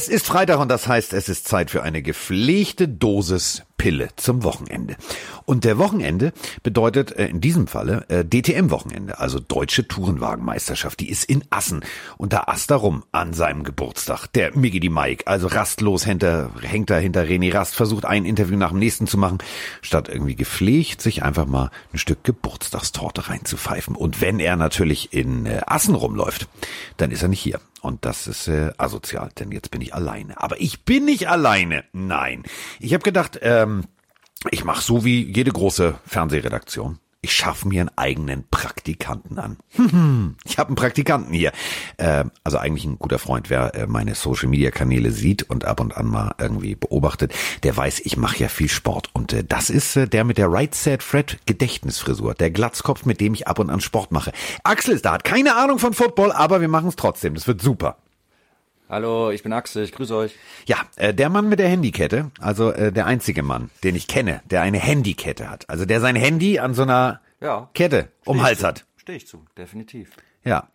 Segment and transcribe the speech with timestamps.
[0.00, 4.44] Es ist Freitag und das heißt, es ist Zeit für eine gepflegte Dosis Pille zum
[4.44, 4.96] Wochenende.
[5.44, 6.32] Und der Wochenende
[6.62, 11.00] bedeutet äh, in diesem Falle äh, DTM-Wochenende, also Deutsche Tourenwagenmeisterschaft.
[11.00, 11.84] Die ist in Assen
[12.16, 14.26] und da asst er rum an seinem Geburtstag.
[14.28, 18.56] Der Miggy die Mike, also rastlos hinter, hängt da hinter René Rast, versucht ein Interview
[18.56, 19.36] nach dem nächsten zu machen,
[19.82, 23.96] statt irgendwie gepflegt sich einfach mal ein Stück Geburtstagstorte reinzupfeifen.
[23.96, 26.48] Und wenn er natürlich in äh, Assen rumläuft,
[26.96, 27.60] dann ist er nicht hier.
[27.80, 30.40] Und das ist äh, asozial, denn jetzt bin ich alleine.
[30.40, 31.84] Aber ich bin nicht alleine.
[31.92, 32.44] Nein.
[32.78, 33.84] Ich habe gedacht, ähm,
[34.50, 36.98] ich mache so wie jede große Fernsehredaktion.
[37.22, 39.58] Ich schaffe mir einen eigenen Praktikanten an.
[40.44, 41.52] ich habe einen Praktikanten hier.
[41.98, 46.06] Äh, also eigentlich ein guter Freund, wer äh, meine Social-Media-Kanäle sieht und ab und an
[46.06, 49.10] mal irgendwie beobachtet, der weiß, ich mache ja viel Sport.
[49.12, 53.20] Und äh, das ist äh, der mit der Right Said Fred Gedächtnisfrisur, der Glatzkopf, mit
[53.20, 54.32] dem ich ab und an Sport mache.
[54.64, 57.34] Axel ist da, hat keine Ahnung von Football, aber wir machen es trotzdem.
[57.34, 57.98] Das wird super.
[58.90, 60.34] Hallo, ich bin Axel, ich grüße euch.
[60.66, 64.42] Ja, äh, der Mann mit der Handykette, also äh, der einzige Mann, den ich kenne,
[64.50, 65.70] der eine Handykette hat.
[65.70, 67.70] Also der sein Handy an so einer Ja.
[67.72, 68.66] Kette um Hals zu.
[68.66, 68.86] hat.
[68.96, 70.10] Stehe ich zu, definitiv.
[70.42, 70.68] Ja.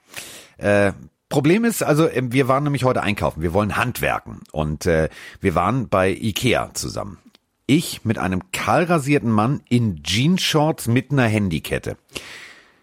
[0.57, 0.93] Äh,
[1.27, 3.41] Problem ist, also äh, wir waren nämlich heute einkaufen.
[3.41, 5.09] Wir wollen handwerken und äh,
[5.41, 7.17] wir waren bei Ikea zusammen.
[7.65, 11.97] Ich mit einem kahlrasierten Mann in Jeanshorts mit einer Handykette.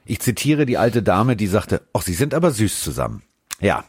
[0.05, 3.23] Ich zitiere die alte Dame, die sagte, ach, sie sind aber süß zusammen.
[3.61, 3.85] Ja,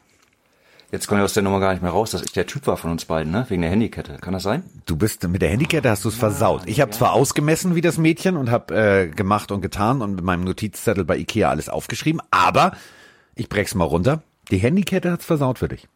[0.93, 2.77] Jetzt komme ich aus der Nummer gar nicht mehr raus, dass ich der Typ war
[2.77, 3.47] von uns beiden, ne?
[3.49, 4.19] Wegen der Handykette.
[4.21, 4.61] Kann das sein?
[4.85, 6.61] Du bist mit der Handykette hast du es versaut.
[6.67, 10.23] Ich habe zwar ausgemessen wie das Mädchen und habe äh, gemacht und getan und mit
[10.23, 12.73] meinem Notizzettel bei Ikea alles aufgeschrieben, aber
[13.33, 14.21] ich brech's mal runter.
[14.51, 15.87] Die Handykette hat's versaut für dich.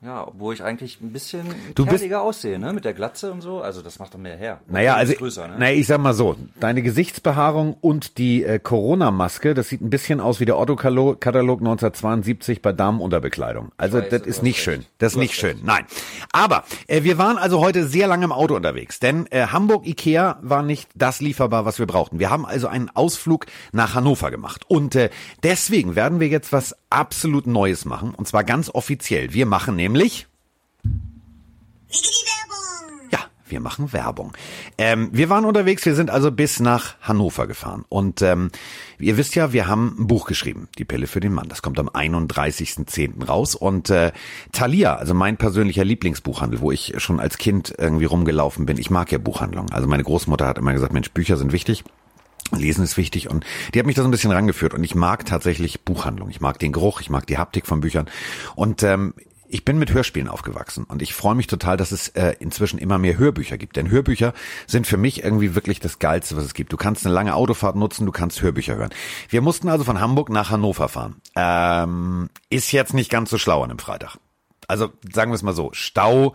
[0.00, 2.72] Ja, obwohl ich eigentlich ein bisschen Du bist- aussehe, ne?
[2.72, 3.60] Mit der Glatze und so.
[3.60, 4.60] Also das macht doch mehr her.
[4.68, 5.58] Naja, also, größer, ne?
[5.58, 10.20] naja, ich sag mal so, deine Gesichtsbehaarung und die äh, Corona-Maske, das sieht ein bisschen
[10.20, 13.72] aus wie der Otto-Katalog 1972 bei Damenunterbekleidung.
[13.76, 14.64] Also Scheiße, das ist nicht recht.
[14.64, 14.86] schön.
[14.98, 15.50] Das ist nicht hast schön.
[15.54, 15.64] recht.
[15.64, 15.84] Nein.
[16.30, 20.38] Aber äh, wir waren also heute sehr lange im Auto unterwegs, denn äh, Hamburg Ikea
[20.42, 22.20] war nicht das lieferbar, was wir brauchten.
[22.20, 25.10] Wir haben also einen Ausflug nach Hannover gemacht und äh,
[25.42, 29.32] deswegen werden wir jetzt was absolut Neues machen und zwar ganz offiziell.
[29.32, 30.26] Wir machen nämlich
[33.10, 34.32] Ja, wir machen Werbung.
[34.76, 37.84] Ähm, wir waren unterwegs, wir sind also bis nach Hannover gefahren.
[37.88, 38.50] Und ähm,
[38.98, 41.48] ihr wisst ja, wir haben ein Buch geschrieben, Die Pille für den Mann.
[41.48, 43.24] Das kommt am 31.10.
[43.24, 43.54] raus.
[43.54, 44.12] Und äh,
[44.52, 48.76] Thalia, also mein persönlicher Lieblingsbuchhandel, wo ich schon als Kind irgendwie rumgelaufen bin.
[48.76, 49.72] Ich mag ja Buchhandlungen.
[49.72, 51.84] Also meine Großmutter hat immer gesagt, Mensch, Bücher sind wichtig.
[52.52, 53.44] Lesen ist wichtig und
[53.74, 56.30] die hat mich da so ein bisschen rangeführt und ich mag tatsächlich Buchhandlung.
[56.30, 58.08] Ich mag den Geruch, ich mag die Haptik von Büchern
[58.54, 59.14] und ähm,
[59.48, 62.98] ich bin mit Hörspielen aufgewachsen und ich freue mich total, dass es äh, inzwischen immer
[62.98, 63.76] mehr Hörbücher gibt.
[63.76, 64.34] Denn Hörbücher
[64.66, 66.72] sind für mich irgendwie wirklich das Geilste, was es gibt.
[66.72, 68.90] Du kannst eine lange Autofahrt nutzen, du kannst Hörbücher hören.
[69.28, 71.16] Wir mussten also von Hamburg nach Hannover fahren.
[71.34, 74.18] Ähm, ist jetzt nicht ganz so schlau an einem Freitag.
[74.66, 76.34] Also sagen wir es mal so, Stau,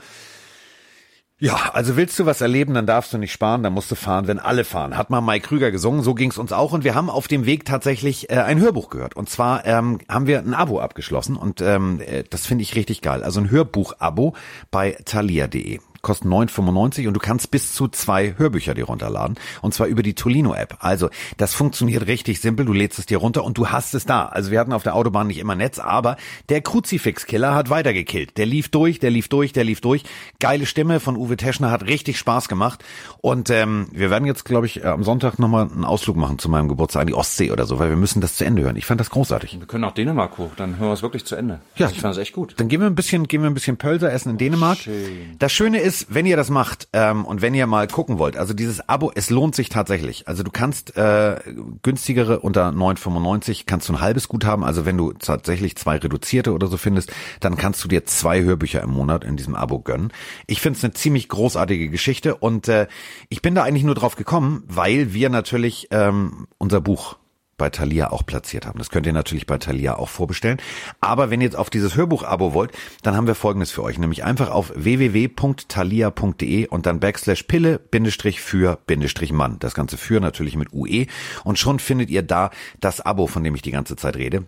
[1.40, 4.28] ja, also willst du was erleben, dann darfst du nicht sparen, dann musst du fahren,
[4.28, 4.96] wenn alle fahren.
[4.96, 6.72] Hat mal Mike Krüger gesungen, so ging's uns auch.
[6.72, 9.16] Und wir haben auf dem Weg tatsächlich äh, ein Hörbuch gehört.
[9.16, 13.02] Und zwar ähm, haben wir ein Abo abgeschlossen und ähm, äh, das finde ich richtig
[13.02, 13.24] geil.
[13.24, 14.36] Also ein Hörbuch-Abo
[14.72, 15.80] bei thalia.de.
[16.04, 19.38] Kostet 9,95 und du kannst bis zu zwei Hörbücher dir runterladen.
[19.62, 20.80] Und zwar über die Tolino-App.
[20.82, 22.66] Also, das funktioniert richtig simpel.
[22.66, 24.26] Du lädst es dir runter und du hast es da.
[24.26, 26.18] Also, wir hatten auf der Autobahn nicht immer Netz, aber
[26.50, 28.38] der Kruzifix-Killer hat weitergekillt.
[28.38, 30.04] Der lief durch, der lief durch, der lief durch.
[30.42, 32.84] Geile Stimme von Uwe Teschner hat richtig Spaß gemacht.
[33.22, 36.50] Und ähm, wir werden jetzt, glaube ich, äh, am Sonntag nochmal einen Ausflug machen zu
[36.50, 38.76] meinem Geburtstag an die Ostsee oder so, weil wir müssen das zu Ende hören.
[38.76, 39.58] Ich fand das großartig.
[39.58, 41.62] Wir können auch Dänemark hoch, dann hören wir es wirklich zu Ende.
[41.78, 41.90] Ja.
[41.90, 42.56] ich fand es echt gut.
[42.58, 44.80] Dann gehen wir ein bisschen, gehen wir ein bisschen Pölser essen in Dänemark.
[44.80, 45.38] schön.
[45.40, 48.54] Das Schöne ist, wenn ihr das macht ähm, und wenn ihr mal gucken wollt, also
[48.54, 50.28] dieses Abo, es lohnt sich tatsächlich.
[50.28, 51.40] Also du kannst äh,
[51.82, 54.64] günstigere unter 9,95 kannst du ein halbes Guthaben.
[54.64, 58.82] Also wenn du tatsächlich zwei reduzierte oder so findest, dann kannst du dir zwei Hörbücher
[58.82, 60.12] im Monat in diesem Abo gönnen.
[60.48, 62.88] Ich finde es eine ziemlich großartige Geschichte und äh,
[63.30, 67.18] ich bin da eigentlich nur drauf gekommen, weil wir natürlich ähm, unser Buch
[67.64, 68.78] bei Thalia auch platziert haben.
[68.78, 70.58] Das könnt ihr natürlich bei Thalia auch vorbestellen.
[71.00, 72.74] Aber wenn ihr jetzt auf dieses Hörbuch-Abo wollt,
[73.04, 73.98] dann haben wir Folgendes für euch.
[73.98, 79.60] Nämlich einfach auf www.thalia.de und dann Backslash Pille, Bindestrich für, Bindestrich Mann.
[79.60, 81.06] Das Ganze für natürlich mit UE.
[81.46, 82.50] Und schon findet ihr da
[82.82, 84.44] das Abo, von dem ich die ganze Zeit rede.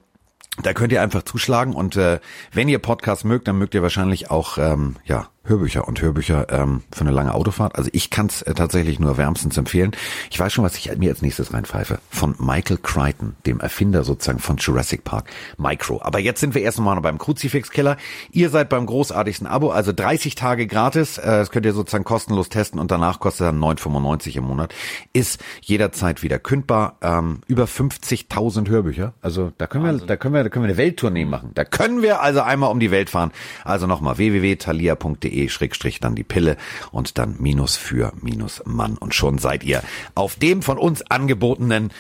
[0.61, 2.19] Da könnt ihr einfach zuschlagen und äh,
[2.51, 6.81] wenn ihr Podcast mögt, dann mögt ihr wahrscheinlich auch ähm, ja Hörbücher und Hörbücher ähm,
[6.91, 7.75] für eine lange Autofahrt.
[7.75, 9.91] Also ich kann es äh, tatsächlich nur wärmstens empfehlen.
[10.31, 11.99] Ich weiß schon, was ich mir als nächstes reinpfeife.
[12.09, 16.01] Von Michael Crichton, dem Erfinder sozusagen von Jurassic Park, Micro.
[16.01, 17.97] Aber jetzt sind wir erst mal beim Kruzifix-Killer.
[18.31, 21.19] Ihr seid beim großartigsten Abo, also 30 Tage gratis.
[21.19, 24.73] Äh, das könnt ihr sozusagen kostenlos testen und danach kostet dann 9,95 im Monat.
[25.13, 26.97] Ist jederzeit wieder kündbar.
[27.01, 29.13] Ähm, über 50.000 Hörbücher.
[29.21, 31.51] Also da können wir, da können wir, da können wir eine Welttournee machen.
[31.53, 33.31] Da können wir also einmal um die Welt fahren.
[33.63, 36.57] Also nochmal www.thalia.de schrägstrich dann die Pille
[36.91, 38.97] und dann Minus für Minus Mann.
[38.97, 39.83] Und schon seid ihr
[40.15, 41.91] auf dem von uns angebotenen,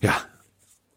[0.00, 0.14] ja,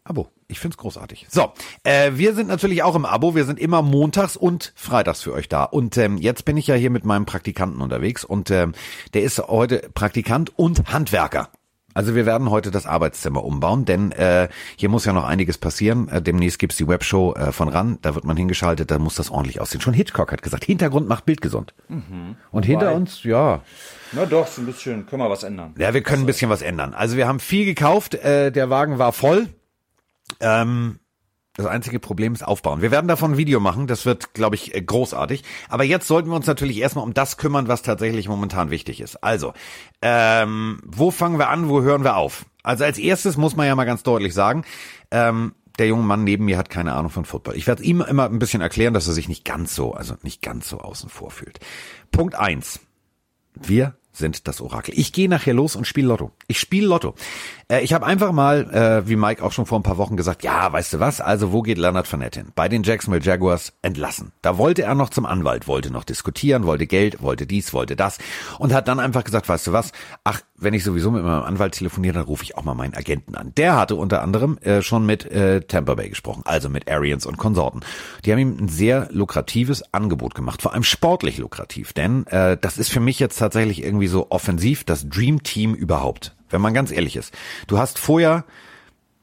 [0.04, 0.28] Abo.
[0.50, 1.26] Ich find's großartig.
[1.28, 1.52] So,
[1.84, 3.34] äh, wir sind natürlich auch im Abo.
[3.34, 5.64] Wir sind immer montags und freitags für euch da.
[5.64, 8.72] Und ähm, jetzt bin ich ja hier mit meinem Praktikanten unterwegs und ähm,
[9.12, 11.50] der ist heute Praktikant und Handwerker.
[11.94, 16.08] Also wir werden heute das Arbeitszimmer umbauen, denn äh, hier muss ja noch einiges passieren.
[16.08, 19.30] Äh, demnächst gibt's die Webshow äh, von RAN, da wird man hingeschaltet, da muss das
[19.30, 19.80] ordentlich aussehen.
[19.80, 21.74] Schon Hitchcock hat gesagt, Hintergrund macht Bild gesund.
[21.88, 22.36] Mhm.
[22.50, 23.62] Und hinter uns, ja.
[24.12, 25.74] Na doch, so ein bisschen, können wir was ändern.
[25.78, 26.94] Ja, wir können ein bisschen was ändern.
[26.94, 29.48] Also wir haben viel gekauft, äh, der Wagen war voll.
[30.40, 31.00] Ähm,
[31.58, 32.82] das einzige Problem ist Aufbauen.
[32.82, 35.42] Wir werden davon ein Video machen, das wird, glaube ich, äh, großartig.
[35.68, 39.16] Aber jetzt sollten wir uns natürlich erstmal um das kümmern, was tatsächlich momentan wichtig ist.
[39.24, 39.52] Also,
[40.00, 42.46] ähm, wo fangen wir an, wo hören wir auf?
[42.62, 44.64] Also als erstes muss man ja mal ganz deutlich sagen,
[45.10, 47.56] ähm, der junge Mann neben mir hat keine Ahnung von Football.
[47.56, 50.42] Ich werde ihm immer ein bisschen erklären, dass er sich nicht ganz so, also nicht
[50.42, 51.58] ganz so außen vor fühlt.
[52.12, 52.78] Punkt eins:
[53.54, 54.94] Wir sind das Orakel.
[54.98, 56.32] Ich gehe nachher los und spiele Lotto.
[56.46, 57.14] Ich spiele Lotto.
[57.68, 60.42] Äh, ich habe einfach mal, äh, wie Mike auch schon vor ein paar Wochen gesagt,
[60.42, 62.52] ja, weißt du was, also wo geht Leonard Fournette hin?
[62.54, 64.32] Bei den Jacksonville Jaguars entlassen.
[64.42, 68.18] Da wollte er noch zum Anwalt, wollte noch diskutieren, wollte Geld, wollte dies, wollte das
[68.58, 69.92] und hat dann einfach gesagt, weißt du was,
[70.24, 73.34] ach, wenn ich sowieso mit meinem Anwalt telefoniere, dann rufe ich auch mal meinen Agenten
[73.34, 73.52] an.
[73.56, 77.38] Der hatte unter anderem äh, schon mit äh, Tampa Bay gesprochen, also mit Arians und
[77.38, 77.80] Konsorten.
[78.24, 82.78] Die haben ihm ein sehr lukratives Angebot gemacht, vor allem sportlich lukrativ, denn äh, das
[82.78, 86.90] ist für mich jetzt tatsächlich irgendwie so offensiv das Dream Team überhaupt wenn man ganz
[86.90, 87.34] ehrlich ist.
[87.66, 88.44] Du hast vorher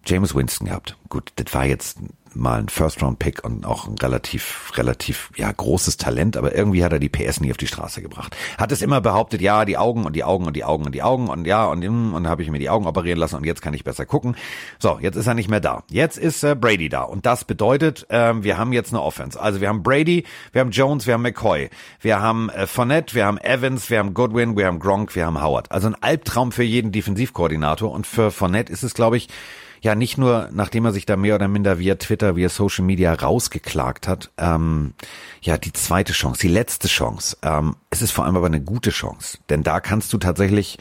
[0.06, 0.98] James Winston gehabt.
[1.10, 1.98] Gut, das war jetzt
[2.36, 7.00] mal ein First-Round-Pick und auch ein relativ, relativ, ja, großes Talent, aber irgendwie hat er
[7.00, 8.36] die PS nie auf die Straße gebracht.
[8.58, 11.04] Hat es immer behauptet, ja, die Augen und die Augen und die Augen und die
[11.04, 13.62] Augen und ja, und, und dann habe ich mir die Augen operieren lassen und jetzt
[13.62, 14.36] kann ich besser gucken.
[14.80, 15.84] So, jetzt ist er nicht mehr da.
[15.90, 19.40] Jetzt ist äh, Brady da und das bedeutet, ähm, wir haben jetzt eine Offense.
[19.40, 21.70] Also wir haben Brady, wir haben Jones, wir haben McCoy,
[22.02, 25.42] wir haben äh, Fournette, wir haben Evans, wir haben Goodwin, wir haben Gronk, wir haben
[25.42, 25.72] Howard.
[25.72, 29.30] Also ein Albtraum für jeden Defensivkoordinator und für Fournette ist es, glaube ich,
[29.86, 33.14] ja nicht nur, nachdem er sich da mehr oder minder via Twitter, via Social Media
[33.14, 34.96] rausgeklagt hat, ähm,
[35.42, 37.38] ja, die zweite Chance, die letzte Chance.
[37.44, 40.80] Ähm, es ist vor allem aber eine gute Chance, denn da kannst du tatsächlich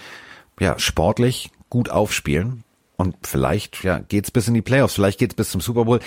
[0.58, 2.63] ja sportlich gut aufspielen
[2.96, 6.00] und vielleicht ja geht's bis in die Playoffs, vielleicht geht's bis zum Super Bowl.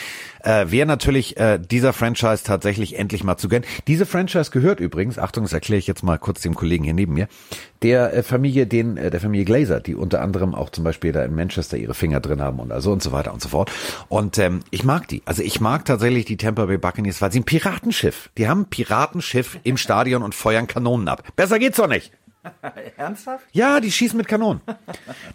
[0.44, 3.66] Äh, Wäre natürlich äh, dieser Franchise tatsächlich endlich mal zu gönnen.
[3.88, 7.13] Diese Franchise gehört übrigens, Achtung, das erkläre ich jetzt mal kurz dem Kollegen hier neben
[7.13, 7.28] mir,
[7.81, 11.24] der äh, Familie, den äh, der Familie Glazer, die unter anderem auch zum Beispiel da
[11.24, 13.72] in Manchester ihre Finger drin haben und also und so weiter und so fort.
[14.07, 15.22] Und ähm, ich mag die.
[15.25, 18.30] Also ich mag tatsächlich die Tampa Bay Buccaneers, weil sie ein Piratenschiff.
[18.38, 21.24] Die haben ein Piratenschiff im Stadion und feuern Kanonen ab.
[21.36, 22.12] Besser geht's doch nicht.
[22.98, 23.46] Ernsthaft?
[23.52, 24.62] Ja, die schießen mit Kanonen.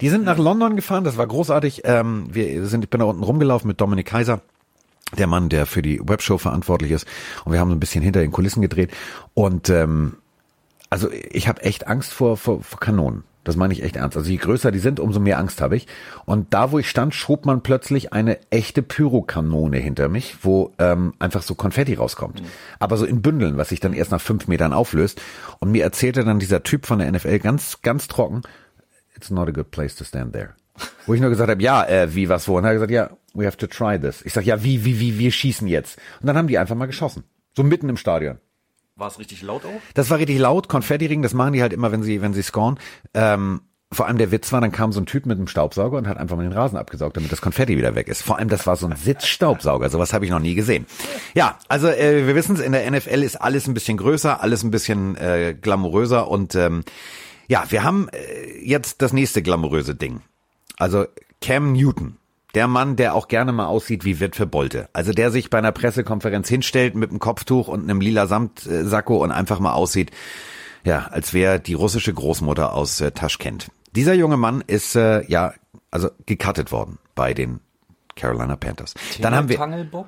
[0.00, 1.82] Die sind nach London gefahren, das war großartig.
[1.85, 4.41] Ähm, wir sind, ich bin da unten rumgelaufen mit Dominik Kaiser
[5.19, 7.06] der Mann, der für die Webshow verantwortlich ist.
[7.44, 8.93] Und wir haben so ein bisschen hinter den Kulissen gedreht.
[9.35, 10.17] Und ähm,
[10.91, 13.25] also ich habe echt Angst vor, vor, vor Kanonen.
[13.44, 14.17] Das meine ich echt ernst.
[14.17, 15.89] Also je größer die sind, umso mehr Angst habe ich.
[16.25, 21.15] Und da, wo ich stand, schob man plötzlich eine echte Pyrokanone hinter mich, wo ähm,
[21.19, 22.41] einfach so Konfetti rauskommt.
[22.41, 22.47] Mhm.
[22.79, 25.21] Aber so in Bündeln, was sich dann erst nach fünf Metern auflöst.
[25.59, 28.43] Und mir erzählte dann dieser Typ von der NFL ganz, ganz trocken,
[29.17, 30.50] it's not a good place to stand there.
[31.06, 32.56] Wo ich nur gesagt habe, ja, äh, wie, was, wo?
[32.56, 34.22] Und er hat gesagt, ja, we have to try this.
[34.25, 35.99] Ich sag, ja, wie, wie, wie, wir schießen jetzt.
[36.20, 37.25] Und dann haben die einfach mal geschossen.
[37.56, 38.39] So mitten im Stadion.
[39.03, 39.81] War es richtig laut auch?
[39.94, 42.79] Das war richtig laut, Konfettiring, das machen die halt immer, wenn sie, wenn sie scoren.
[43.15, 46.06] Ähm, vor allem der Witz war, dann kam so ein Typ mit einem Staubsauger und
[46.06, 48.23] hat einfach mal den Rasen abgesaugt, damit das Konfetti wieder weg ist.
[48.23, 49.91] Vor allem, das war so ein Sitzstaubsauger.
[49.91, 50.87] Sowas habe ich noch nie gesehen.
[51.35, 54.63] Ja, also äh, wir wissen es, in der NFL ist alles ein bisschen größer, alles
[54.63, 56.85] ein bisschen äh, glamouröser und ähm,
[57.49, 60.21] ja, wir haben äh, jetzt das nächste glamouröse Ding.
[60.79, 61.06] Also
[61.41, 62.19] Cam Newton
[62.55, 64.89] der Mann, der auch gerne mal aussieht wie Witwe Bolte.
[64.93, 69.32] Also der sich bei einer Pressekonferenz hinstellt mit einem Kopftuch und einem lila Samtsacko und
[69.32, 70.11] einfach mal aussieht,
[70.85, 73.69] ja, als wäre die russische Großmutter aus äh, Taschkent.
[73.94, 75.55] Dieser junge Mann ist äh, ja
[75.91, 77.61] also gecuttet worden bei den
[78.17, 78.94] Carolina Panthers.
[79.21, 80.06] Dann haben wir Tangelbob?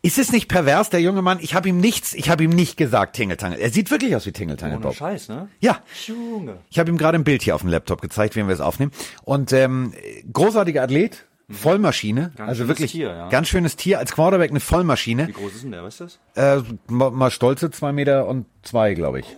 [0.00, 1.38] Ist es nicht pervers, der junge Mann?
[1.40, 3.58] Ich habe ihm nichts, ich habe ihm nicht gesagt, Tingeltangel.
[3.58, 4.94] Er sieht wirklich aus wie Tingeltangel Bob.
[4.94, 5.48] Scheiß, ne?
[5.58, 5.80] Ja.
[6.06, 6.58] Junge.
[6.70, 8.92] Ich habe ihm gerade ein Bild hier auf dem Laptop gezeigt, wie wir es aufnehmen.
[9.24, 9.92] Und ähm,
[10.32, 13.28] großartiger Athlet, Vollmaschine, Ganz also wirklich Tier, ja.
[13.30, 13.98] ganz schönes Tier.
[13.98, 15.28] Als Quarterback eine Vollmaschine.
[15.28, 16.18] Wie groß ist denn der, weißt du das?
[16.34, 19.36] Äh, mal, mal stolze zwei Meter und zwei, glaube ich.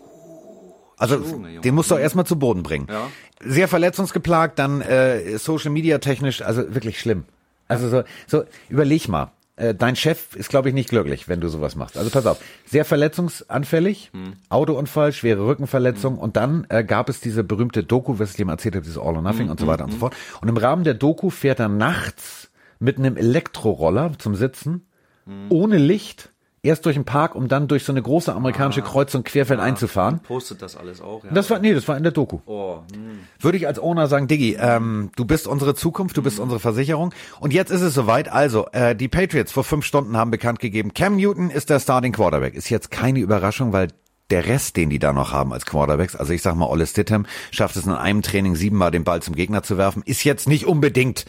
[0.97, 1.61] Also Junge, Junge.
[1.61, 2.89] den musst du auch erstmal zu Boden bringen.
[2.91, 3.09] Ja.
[3.41, 7.25] Sehr verletzungsgeplagt, dann äh, Social Media technisch, also wirklich schlimm.
[7.69, 9.33] Also so, so überleg mal.
[9.61, 11.97] Äh, Dein Chef ist, glaube ich, nicht glücklich, wenn du sowas machst.
[11.99, 14.33] Also pass auf, sehr verletzungsanfällig, Hm.
[14.49, 18.53] Autounfall, schwere Rückenverletzung und dann äh, gab es diese berühmte Doku, was ich dir mal
[18.55, 20.15] erzählt habe, dieses All or Nothing Hm, und so weiter und so fort.
[20.41, 24.87] Und im Rahmen der Doku fährt er nachts mit einem Elektroroller zum Sitzen,
[25.27, 25.47] Hm.
[25.51, 26.31] ohne Licht,
[26.63, 30.21] erst durch den Park, um dann durch so eine große amerikanische Kreuzung querfeld einzufahren.
[30.21, 31.31] Postet das alles auch, ja.
[31.33, 32.41] Das war, nee, das war in der Doku.
[32.47, 33.21] oh, hm.
[33.39, 36.45] Würde ich als Owner sagen, Diggi, ähm, du bist unsere Zukunft, du bist Mhm.
[36.45, 37.15] unsere Versicherung.
[37.41, 38.31] Und jetzt ist es soweit.
[38.31, 42.13] Also, äh, die Patriots vor fünf Stunden haben bekannt gegeben, Cam Newton ist der Starting
[42.13, 42.55] Quarterback.
[42.55, 43.89] Ist jetzt keine Überraschung, weil
[44.31, 47.27] der Rest, den die da noch haben als Quarterbacks, also ich sag mal, Olle Stidham
[47.51, 50.67] schafft es in einem Training siebenmal den Ball zum Gegner zu werfen, ist jetzt nicht
[50.67, 51.25] unbedingt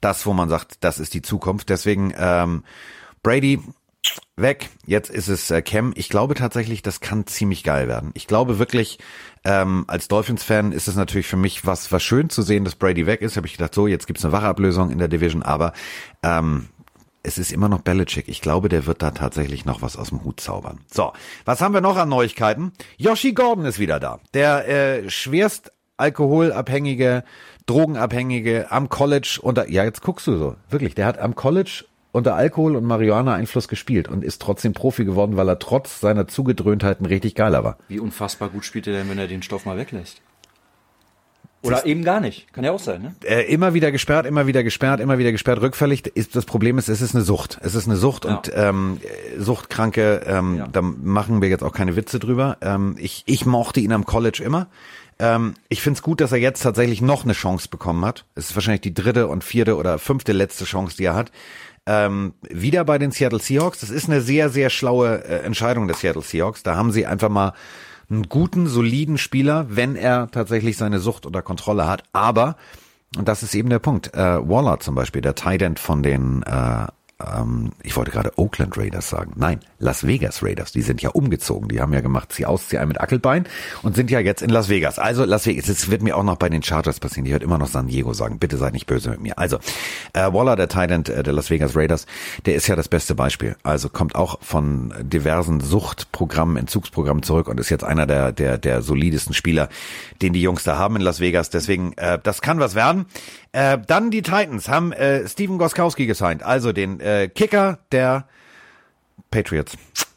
[0.00, 1.68] das, wo man sagt, das ist die Zukunft.
[1.68, 2.62] Deswegen ähm,
[3.24, 3.60] Brady
[4.36, 4.70] weg.
[4.86, 5.92] Jetzt ist es äh, Cam.
[5.96, 8.10] Ich glaube tatsächlich, das kann ziemlich geil werden.
[8.14, 8.98] Ich glaube wirklich,
[9.44, 13.06] ähm, als Dolphins-Fan ist es natürlich für mich was, was schön zu sehen, dass Brady
[13.06, 13.36] weg ist.
[13.36, 15.72] Habe ich gedacht, so, jetzt gibt's eine Wachablösung in der Division, aber
[16.22, 16.68] ähm,
[17.22, 18.28] es ist immer noch Belichick.
[18.28, 20.80] Ich glaube, der wird da tatsächlich noch was aus dem Hut zaubern.
[20.92, 21.12] So,
[21.44, 22.72] was haben wir noch an Neuigkeiten?
[22.96, 24.20] Yoshi Gordon ist wieder da.
[24.34, 27.24] Der äh, schwerst alkoholabhängige,
[27.66, 31.84] drogenabhängige am College unter, ja, jetzt guckst du so, wirklich, der hat am College
[32.14, 36.28] unter Alkohol und Marihuana Einfluss gespielt und ist trotzdem Profi geworden, weil er trotz seiner
[36.28, 37.76] Zugedröhntheit ein richtig geiler war.
[37.88, 40.20] Wie unfassbar gut spielt er denn, wenn er den Stoff mal weglässt?
[41.62, 42.52] Oder eben gar nicht.
[42.52, 43.14] Kann ja auch sein, ne?
[43.24, 46.06] äh, immer wieder gesperrt, immer wieder gesperrt, immer wieder gesperrt, rückfällig.
[46.06, 47.58] Ist, das Problem ist, es ist eine Sucht.
[47.62, 48.36] Es ist eine Sucht Ja.
[48.36, 50.68] und ähm, äh, Suchtkranke, ähm, Ja.
[50.70, 52.58] da machen wir jetzt auch keine Witze drüber.
[52.60, 54.66] Ähm, ich, ich mochte ihn am College immer.
[55.18, 58.26] Ähm, ich find's gut, dass er jetzt tatsächlich noch eine Chance bekommen hat.
[58.34, 61.32] Es ist wahrscheinlich die dritte und vierte oder fünfte letzte Chance, die er hat.
[61.86, 63.80] Ähm, wieder bei den Seattle Seahawks.
[63.80, 66.62] Das ist eine sehr, sehr schlaue äh, Entscheidung der Seattle Seahawks.
[66.62, 67.52] Da haben sie einfach mal
[68.10, 72.02] einen guten, soliden Spieler, wenn er tatsächlich seine Sucht unter Kontrolle hat.
[72.12, 72.56] Aber,
[73.16, 76.86] und das ist eben der Punkt, äh, Waller zum Beispiel, der Tight von den, äh,
[77.38, 79.32] ähm, ich wollte gerade Oakland Raiders sagen.
[79.36, 80.72] Nein, Las Vegas Raiders.
[80.72, 81.68] Die sind ja umgezogen.
[81.68, 83.46] Die haben ja gemacht, zieh aus, zieh ein mit Ackelbein
[83.82, 84.98] und sind ja jetzt in Las Vegas.
[84.98, 87.26] Also Las Vegas, das wird mir auch noch bei den Chargers passieren.
[87.26, 88.38] Ich hört immer noch San Diego sagen.
[88.38, 89.38] Bitte seid nicht böse mit mir.
[89.38, 89.58] Also,
[90.12, 92.06] äh, Waller, der End äh, der Las Vegas Raiders,
[92.46, 93.56] der ist ja das beste Beispiel.
[93.62, 98.82] Also kommt auch von diversen Suchtprogrammen, Entzugsprogrammen zurück und ist jetzt einer der, der, der
[98.82, 99.68] solidesten Spieler,
[100.22, 101.50] den die Jungs da haben in Las Vegas.
[101.50, 103.06] Deswegen, äh, das kann was werden.
[103.54, 108.26] Äh, dann die Titans haben äh, Steven Goskowski gesigned, also den äh, Kicker der
[109.30, 109.76] Patriots.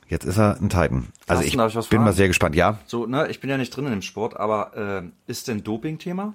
[0.10, 1.08] Jetzt ist er ein Titan.
[1.28, 2.56] Also Carsten, ich, ich bin mal sehr gespannt.
[2.56, 5.64] Ja, So, ne, ich bin ja nicht drin in dem Sport, aber äh, ist denn
[5.64, 6.34] Doping-Thema?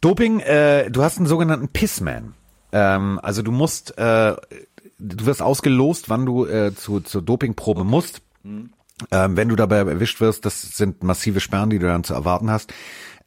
[0.00, 2.34] Doping, äh, du hast einen sogenannten Pissman.
[2.72, 4.34] Ähm, also du musst, äh,
[4.98, 8.22] du wirst ausgelost, wann du äh, zu, zur Dopingprobe musst.
[8.44, 12.50] Ähm, wenn du dabei erwischt wirst, das sind massive Sperren, die du dann zu erwarten
[12.50, 12.72] hast.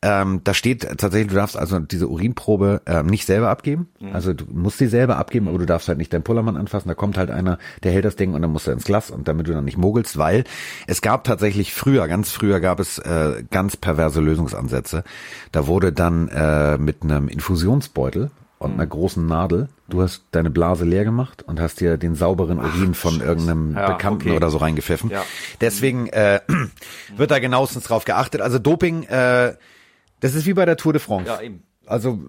[0.01, 3.89] Ähm, da steht tatsächlich, du darfst also diese Urinprobe ähm, nicht selber abgeben.
[4.13, 6.87] Also du musst sie selber abgeben, aber du darfst halt nicht deinen Pullermann anfassen.
[6.87, 9.27] Da kommt halt einer, der hält das Ding und dann musst du ins Glas und
[9.27, 10.45] damit du dann nicht mogelst, weil
[10.87, 15.03] es gab tatsächlich früher, ganz früher gab es äh, ganz perverse Lösungsansätze.
[15.51, 20.85] Da wurde dann äh, mit einem Infusionsbeutel und einer großen Nadel, du hast deine Blase
[20.85, 24.35] leer gemacht und hast dir den sauberen Urin von irgendeinem Ja, Bekannten okay.
[24.35, 25.09] oder so reingepfiffen.
[25.09, 25.23] Ja.
[25.61, 26.39] Deswegen äh,
[27.17, 28.41] wird da genauestens drauf geachtet.
[28.41, 29.53] Also Doping, äh,
[30.19, 31.27] das ist wie bei der Tour de France.
[31.29, 31.63] Ja, eben.
[31.85, 32.19] Also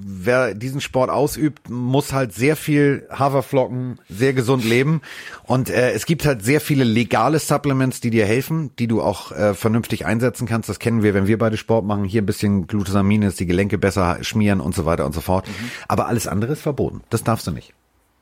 [0.00, 5.00] wer diesen Sport ausübt, muss halt sehr viel Haferflocken, sehr gesund leben.
[5.42, 9.32] Und äh, es gibt halt sehr viele legale Supplements, die dir helfen, die du auch
[9.32, 10.68] äh, vernünftig einsetzen kannst.
[10.68, 12.04] Das kennen wir, wenn wir beide Sport machen.
[12.04, 15.48] Hier ein bisschen Glutamin ist, die Gelenke besser schmieren und so weiter und so fort.
[15.88, 17.00] Aber alles andere ist verboten.
[17.10, 17.74] Das darfst du nicht.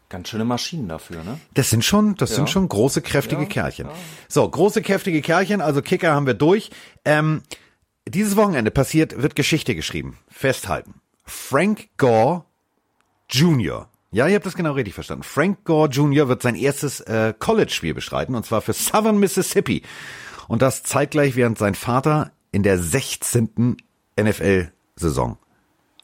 [0.08, 1.38] Ganz schöne Maschinen dafür, ne?
[1.52, 2.36] Das sind schon, das Ja.
[2.36, 3.86] sind schon große, kräftige Ja, Kerlchen.
[3.88, 3.92] ja.
[4.28, 6.70] So, große, kräftige Kerlchen, also Kicker haben wir durch.
[7.04, 7.42] Ähm,
[8.08, 10.18] dieses Wochenende passiert, wird Geschichte geschrieben.
[10.28, 10.94] Festhalten.
[11.24, 12.44] Frank Gore
[13.28, 13.88] Jr.
[14.12, 15.24] Ja, ihr habt das genau richtig verstanden.
[15.24, 16.28] Frank Gore Jr.
[16.28, 19.82] wird sein erstes äh, College-Spiel bestreiten, und zwar für Southern Mississippi.
[20.48, 23.76] Und das zeitgleich, während sein Vater in der 16.
[24.18, 25.38] NFL-Saison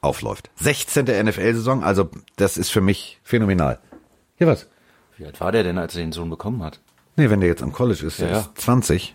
[0.01, 0.51] aufläuft.
[0.57, 1.05] 16.
[1.07, 3.79] NFL-Saison, also das ist für mich phänomenal.
[4.39, 4.67] Ja, was?
[5.17, 6.81] Wie alt war der denn, als er den Sohn bekommen hat?
[7.17, 8.41] Nee, wenn der jetzt am College ist, der Ja, ja.
[8.41, 9.15] ist 20.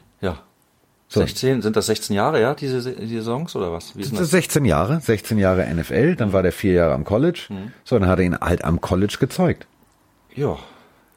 [1.09, 1.21] So.
[1.21, 3.95] 16, sind das 16 Jahre, ja, diese, diese Songs oder was?
[3.95, 4.29] Wie Das ist das?
[4.31, 7.45] 16 Jahre, 16 Jahre NFL, dann war der vier Jahre am College.
[7.49, 7.71] Mhm.
[7.85, 9.67] So, dann hat er ihn halt am College gezeugt.
[10.35, 10.57] Ja.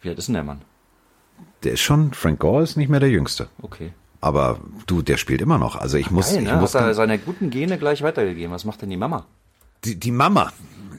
[0.00, 0.62] Wie alt ist denn der Mann?
[1.64, 3.48] Der ist schon, Frank Gore ist nicht mehr der Jüngste.
[3.62, 3.92] Okay.
[4.20, 5.76] Aber du, der spielt immer noch.
[5.76, 6.56] Also ich muss, Geil, ich ne?
[6.56, 8.52] muss Hat er seine guten Gene gleich weitergegeben.
[8.52, 9.26] Was macht denn die Mama?
[9.84, 10.52] die, die Mama,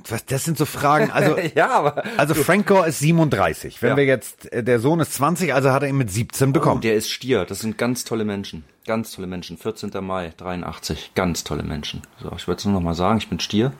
[0.09, 1.11] was, das sind so Fragen.
[1.11, 2.03] Also, ja, aber.
[2.17, 3.81] also Frank Gore ist 37.
[3.81, 3.97] Wenn Ja.
[3.97, 6.77] wir jetzt, äh, der Sohn ist 20, also hat er ihn mit 17 bekommen.
[6.77, 7.45] Oh, der ist Stier.
[7.45, 8.63] Das sind ganz tolle Menschen.
[8.85, 9.57] Ganz tolle Menschen.
[9.57, 9.91] 14.
[10.03, 11.11] Mai 83.
[11.15, 12.01] Ganz tolle Menschen.
[12.21, 13.17] So, ich würde es nur noch mal sagen.
[13.19, 13.73] Ich bin Stier.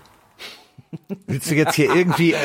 [1.27, 2.35] Willst du jetzt hier irgendwie?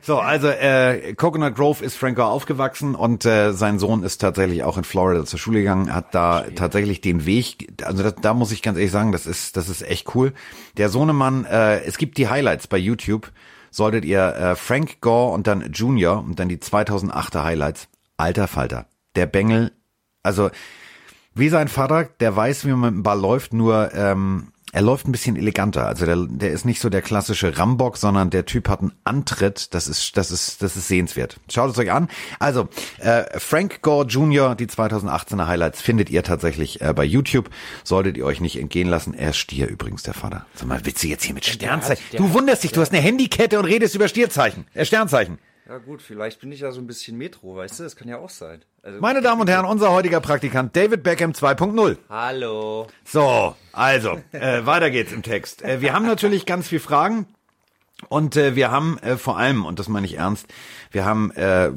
[0.00, 4.64] So, also äh, Coconut Grove ist Frank Gore aufgewachsen und äh, sein Sohn ist tatsächlich
[4.64, 7.72] auch in Florida zur Schule gegangen, hat da tatsächlich den Weg.
[7.84, 10.32] Also das, da muss ich ganz ehrlich sagen, das ist das ist echt cool.
[10.76, 13.30] Der Sohnemann, äh, es gibt die Highlights bei YouTube.
[13.70, 17.88] Solltet ihr äh, Frank Gore und dann Junior und dann die 2008er Highlights.
[18.18, 19.72] Alter Falter, der Bengel,
[20.22, 20.50] also
[21.34, 25.06] wie sein Vater, der weiß, wie man mit dem Ball läuft, nur ähm, er läuft
[25.06, 25.86] ein bisschen eleganter.
[25.86, 29.74] Also der, der ist nicht so der klassische Rambock, sondern der Typ hat einen Antritt.
[29.74, 31.38] Das ist, das ist, das ist sehenswert.
[31.50, 32.08] Schaut es euch an.
[32.38, 37.50] Also äh, Frank Gore Jr., die 2018er Highlights findet ihr tatsächlich äh, bei YouTube.
[37.84, 39.12] Solltet ihr euch nicht entgehen lassen.
[39.12, 40.46] Er ist Stier übrigens, der Vater.
[40.54, 42.02] Sag mal, willst du jetzt hier mit Sternzeichen?
[42.16, 45.38] Du wunderst dich, du hast eine Handykette und redest über Stierzeichen, äh, Sternzeichen.
[45.72, 47.84] Ja gut, vielleicht bin ich ja so ein bisschen Metro, weißt du?
[47.84, 48.62] Das kann ja auch sein.
[48.82, 51.96] Also, Meine Damen und Herren, unser heutiger Praktikant David Beckham 2.0.
[52.10, 52.88] Hallo.
[53.06, 55.62] So, also, äh, weiter geht's im Text.
[55.62, 57.24] Äh, wir haben natürlich ganz viel Fragen.
[58.08, 60.46] Und äh, wir haben äh, vor allem, und das meine ich ernst,
[60.90, 61.70] wir haben äh,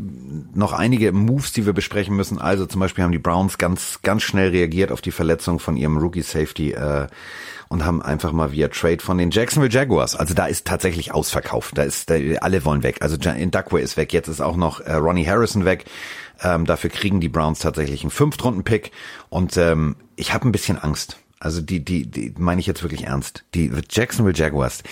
[0.53, 2.39] noch einige Moves, die wir besprechen müssen.
[2.39, 5.97] Also zum Beispiel haben die Browns ganz, ganz schnell reagiert auf die Verletzung von ihrem
[5.97, 7.07] Rookie Safety äh,
[7.69, 10.15] und haben einfach mal via Trade von den Jacksonville Jaguars.
[10.15, 11.77] Also da ist tatsächlich ausverkauft.
[11.77, 12.97] Da ist, da, alle wollen weg.
[13.01, 14.13] Also in Duckway ist weg.
[14.13, 15.85] Jetzt ist auch noch äh, Ronnie Harrison weg.
[16.43, 18.91] Ähm, dafür kriegen die Browns tatsächlich einen Fünftrunden-Pick.
[19.29, 21.17] Und ähm, ich habe ein bisschen Angst.
[21.39, 23.43] Also die, die, die meine ich jetzt wirklich ernst.
[23.53, 24.83] Die Jacksonville Jaguars,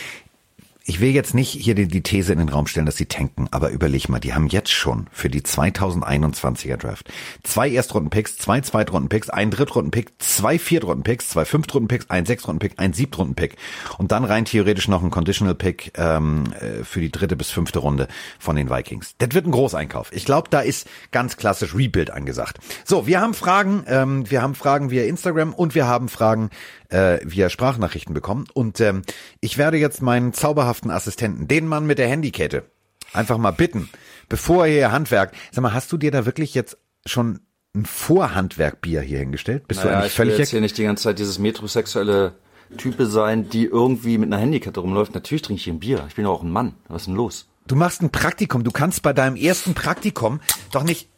[0.86, 3.48] ich will jetzt nicht hier die, die These in den Raum stellen, dass sie tanken,
[3.52, 7.10] aber überleg mal, die haben jetzt schon für die 2021er Draft
[7.44, 13.56] zwei Erstrunden-Picks, zwei Zweitrunden-Picks, einen Drittrunden-Pick, zwei Viertrunden-Picks, zwei Fünftrunden-Picks, einen Sechstrunden-Pick, einen Siebtrunden-Pick
[13.98, 18.10] und dann rein theoretisch noch ein Conditional-Pick ähm, äh, für die dritte bis fünfte Runde
[18.38, 19.16] von den Vikings.
[19.20, 20.12] Das wird ein Großeinkauf.
[20.12, 22.60] Ich glaube, da ist ganz klassisch Rebuild angesagt.
[22.84, 26.50] So, wir haben Fragen, ähm, wir haben Fragen via Instagram und wir haben Fragen
[26.94, 28.46] äh, via Sprachnachrichten bekommen.
[28.54, 29.02] Und ähm,
[29.42, 32.66] ich werde jetzt meinen zauberhaften Assistenten, den Mann mit der Handykette,
[33.12, 33.90] einfach mal bitten,
[34.30, 35.34] bevor er hier Handwerk.
[35.52, 37.42] Sag mal, hast du dir da wirklich jetzt schon
[37.76, 39.68] ein Vorhandwerkbier hier hingestellt?
[39.68, 42.36] Bist du Naja, eigentlich ich will völlig jetzt hier nicht die ganze Zeit dieses metrosexuelle
[42.78, 45.14] Type sein, die irgendwie mit einer Handykette rumläuft.
[45.14, 46.06] Natürlich trinke ich hier ein Bier.
[46.08, 46.76] Ich bin doch auch ein Mann.
[46.88, 47.48] Was ist denn los?
[47.68, 48.64] Du machst ein Praktikum.
[48.64, 50.40] Du kannst bei deinem ersten Praktikum
[50.72, 51.10] doch nicht.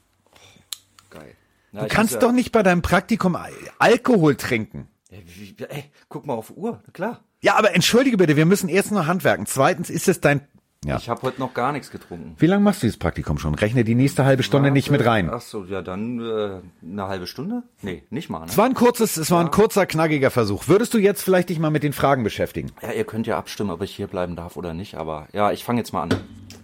[1.10, 1.36] Geil.
[1.72, 4.88] Du kannst doch nicht bei deinem Praktikum Al- Alkohol trinken.
[5.12, 6.82] Ey, guck mal auf Uhr.
[6.94, 7.24] Klar.
[7.42, 9.46] Ja, aber entschuldige bitte, wir müssen erst noch handwerken.
[9.46, 10.48] Zweitens ist es dein.
[10.84, 10.98] Ja.
[10.98, 12.36] Ich habe heute noch gar nichts getrunken.
[12.38, 13.56] Wie lange machst du dieses Praktikum schon?
[13.56, 15.32] Rechne die nächste halbe Stunde nicht mit rein.
[15.32, 17.64] Ach so, ja, dann äh, eine halbe Stunde?
[17.82, 18.42] Nee, nicht mal.
[18.42, 18.46] Ne?
[18.48, 20.68] Es war ein kurzes, es war ein kurzer, knackiger Versuch.
[20.68, 22.72] Würdest du jetzt vielleicht dich mal mit den Fragen beschäftigen?
[22.84, 24.96] Ja, ihr könnt ja abstimmen, ob ich hier bleiben darf oder nicht.
[24.96, 26.10] Aber ja, ich fange jetzt mal an.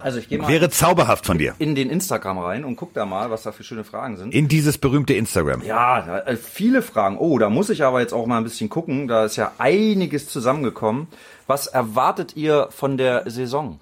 [0.04, 1.56] Also ich gehe mal Wäre zauberhaft von dir.
[1.60, 4.34] in den Instagram rein und guck da mal, was da für schöne Fragen sind.
[4.34, 5.62] In dieses berühmte Instagram.
[5.64, 7.18] Ja, äh, viele Fragen.
[7.18, 9.08] Oh, da muss ich aber jetzt auch mal ein bisschen gucken.
[9.08, 11.08] Da ist ja einiges zusammengekommen.
[11.48, 13.80] Was erwartet ihr von der Saison?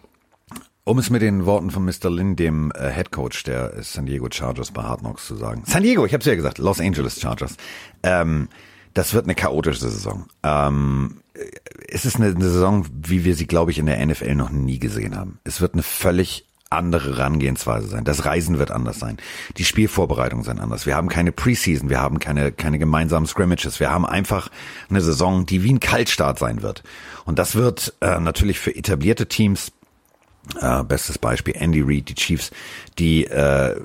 [0.85, 2.09] Um es mit den Worten von Mr.
[2.09, 5.61] Lin, dem äh, Head Coach der äh, San Diego Chargers bei Hard Knocks zu sagen.
[5.67, 7.57] San Diego, ich habe es ja gesagt, Los Angeles Chargers.
[8.01, 8.47] Ähm,
[8.95, 10.25] das wird eine chaotische Saison.
[10.41, 11.28] Ähm, äh,
[11.87, 14.79] es ist eine, eine Saison, wie wir sie, glaube ich, in der NFL noch nie
[14.79, 15.39] gesehen haben.
[15.43, 18.03] Es wird eine völlig andere Herangehensweise sein.
[18.03, 19.17] Das Reisen wird anders sein.
[19.57, 20.85] Die Spielvorbereitungen sind anders.
[20.85, 23.79] Wir haben keine Preseason, wir haben keine, keine gemeinsamen Scrimmages.
[23.79, 24.49] Wir haben einfach
[24.89, 26.83] eine Saison, die wie ein Kaltstart sein wird.
[27.25, 29.71] Und das wird äh, natürlich für etablierte Teams
[30.61, 32.51] äh, bestes Beispiel Andy Reid, die Chiefs,
[32.99, 33.75] die äh,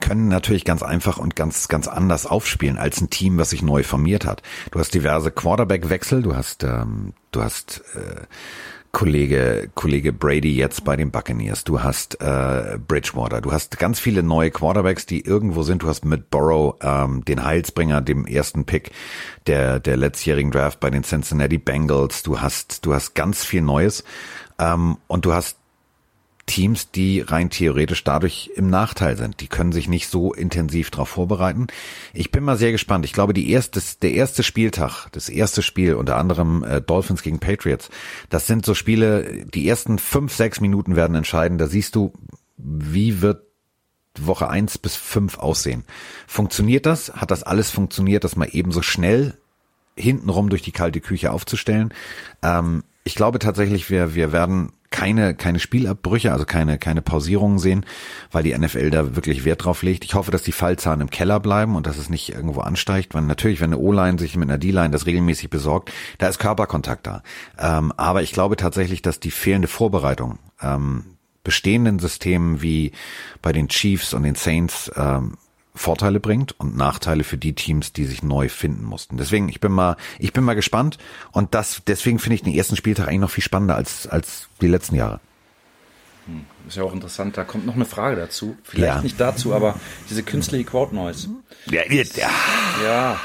[0.00, 3.82] können natürlich ganz einfach und ganz ganz anders aufspielen als ein Team, was sich neu
[3.82, 4.42] formiert hat.
[4.70, 8.26] Du hast diverse Quarterback-Wechsel, du hast ähm, du hast äh,
[8.92, 14.22] Kollege Kollege Brady jetzt bei den Buccaneers, du hast äh, Bridgewater, du hast ganz viele
[14.22, 15.82] neue Quarterbacks, die irgendwo sind.
[15.82, 18.90] Du hast mit Burrow ähm, den Heilsbringer, dem ersten Pick
[19.46, 22.22] der der letztjährigen Draft bei den Cincinnati Bengals.
[22.22, 24.04] Du hast du hast ganz viel Neues
[24.58, 25.59] ähm, und du hast
[26.46, 29.40] Teams, die rein theoretisch dadurch im Nachteil sind.
[29.40, 31.68] Die können sich nicht so intensiv darauf vorbereiten.
[32.12, 33.04] Ich bin mal sehr gespannt.
[33.04, 37.38] Ich glaube, die erste, der erste Spieltag, das erste Spiel, unter anderem äh, Dolphins gegen
[37.38, 37.90] Patriots,
[38.30, 41.58] das sind so Spiele, die ersten fünf, sechs Minuten werden entscheiden.
[41.58, 42.12] Da siehst du,
[42.56, 43.42] wie wird
[44.18, 45.84] Woche eins bis fünf aussehen.
[46.26, 47.14] Funktioniert das?
[47.14, 49.38] Hat das alles funktioniert, das mal eben so schnell
[49.96, 51.94] hintenrum durch die kalte Küche aufzustellen?
[52.42, 57.86] Ähm, ich glaube tatsächlich, wir, wir werden keine, keine Spielabbrüche, also keine, keine Pausierungen sehen,
[58.32, 60.04] weil die NFL da wirklich Wert drauf legt.
[60.04, 63.22] Ich hoffe, dass die Fallzahlen im Keller bleiben und dass es nicht irgendwo ansteigt, weil
[63.22, 67.22] natürlich, wenn eine O-Line sich mit einer D-Line das regelmäßig besorgt, da ist Körperkontakt da.
[67.58, 71.04] Ähm, aber ich glaube tatsächlich, dass die fehlende Vorbereitung ähm,
[71.44, 72.92] bestehenden Systemen wie
[73.42, 75.36] bei den Chiefs und den Saints ähm,
[75.80, 79.16] Vorteile bringt und Nachteile für die Teams, die sich neu finden mussten.
[79.16, 80.98] Deswegen, ich bin mal, ich bin mal gespannt
[81.32, 84.68] und das, deswegen finde ich den ersten Spieltag eigentlich noch viel spannender als, als die
[84.68, 85.20] letzten Jahre.
[86.26, 88.58] Hm, ist ja auch interessant, da kommt noch eine Frage dazu.
[88.62, 89.00] Vielleicht ja.
[89.00, 91.30] nicht dazu, aber diese künstliche Crowd Noise.
[91.70, 92.04] Ja, ja.
[92.84, 93.20] ja.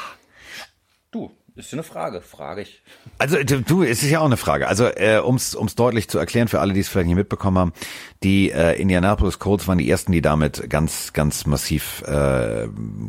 [1.11, 2.83] Du, ist ja eine Frage, frage ich.
[3.17, 4.67] Also du, es ist ja auch eine Frage.
[4.67, 7.73] Also äh, ums ums deutlich zu erklären für alle, die es vielleicht nicht mitbekommen haben,
[8.25, 12.67] die äh, Indianapolis Colts waren die ersten, die damit ganz ganz massiv äh,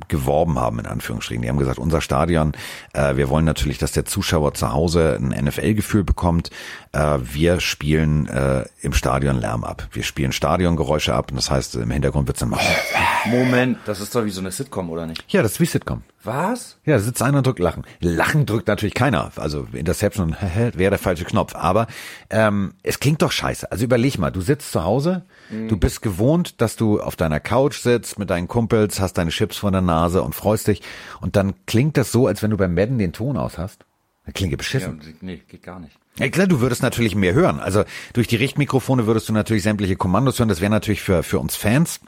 [0.09, 1.41] geworben haben in Anführungsstrichen.
[1.43, 2.53] Die haben gesagt, unser Stadion,
[2.93, 6.51] äh, wir wollen natürlich, dass der Zuschauer zu Hause ein NFL-Gefühl bekommt.
[6.93, 9.89] Äh, wir spielen äh, im Stadion Lärm ab.
[9.91, 11.31] Wir spielen Stadiongeräusche ab.
[11.31, 12.55] Und das heißt, im Hintergrund wird's dann
[13.27, 15.25] Moment, das ist doch wie so eine Sitcom oder nicht?
[15.29, 16.03] Ja, das ist wie Sitcom.
[16.27, 16.77] Was?
[16.85, 17.85] Ja, sitzt einer und drückt Lachen.
[18.01, 19.31] Lachen drückt natürlich keiner.
[19.37, 20.35] Also Interception
[20.75, 21.55] wäre der falsche Knopf.
[21.55, 21.87] Aber
[22.31, 23.71] ähm, es klingt doch scheiße.
[23.71, 25.06] Also überleg mal, du sitzt zu Hause,
[25.51, 25.69] mhm.
[25.69, 29.57] du bist gewohnt, dass du auf deiner Couch sitzt mit deinen Kumpels, hast deine Chips
[29.57, 30.83] vor der Nase und freust dich.
[31.21, 33.85] Und dann klingt das so, als wenn du beim Madden den Ton aus hast.
[34.25, 35.01] Das klingt beschissen.
[35.03, 35.97] Ja, nee, geht gar nicht.
[36.19, 37.61] Ja klar, du würdest natürlich mehr hören.
[37.61, 40.49] Also durch die Richtmikrofone würdest du natürlich sämtliche Kommandos hören.
[40.49, 42.01] Das wäre natürlich für, für uns Fans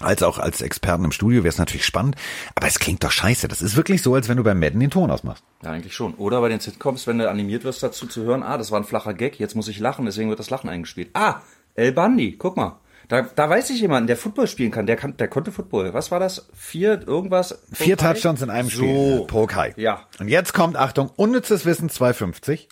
[0.00, 2.16] als auch als Experten im Studio wäre es natürlich spannend,
[2.54, 3.46] aber es klingt doch scheiße.
[3.48, 5.44] Das ist wirklich so, als wenn du beim Madden den Ton ausmachst.
[5.62, 6.14] Ja, eigentlich schon.
[6.14, 8.84] Oder bei den Sitcoms, wenn du animiert wirst, dazu zu hören, ah, das war ein
[8.84, 11.10] flacher Gag, jetzt muss ich lachen, deswegen wird das Lachen eingespielt.
[11.14, 11.40] Ah,
[11.74, 12.78] El Bandi, guck mal.
[13.08, 14.86] Da, da weiß ich jemanden, der Football spielen kann.
[14.86, 15.92] Der, kann, der konnte Football.
[15.92, 16.48] Was war das?
[16.54, 17.62] Vier, irgendwas?
[17.72, 19.18] Vier Touchdowns in einem Spiel.
[19.18, 19.24] So.
[19.26, 19.74] Pokai.
[19.76, 20.06] Ja.
[20.18, 22.68] Und jetzt kommt, Achtung, unnützes Wissen 250.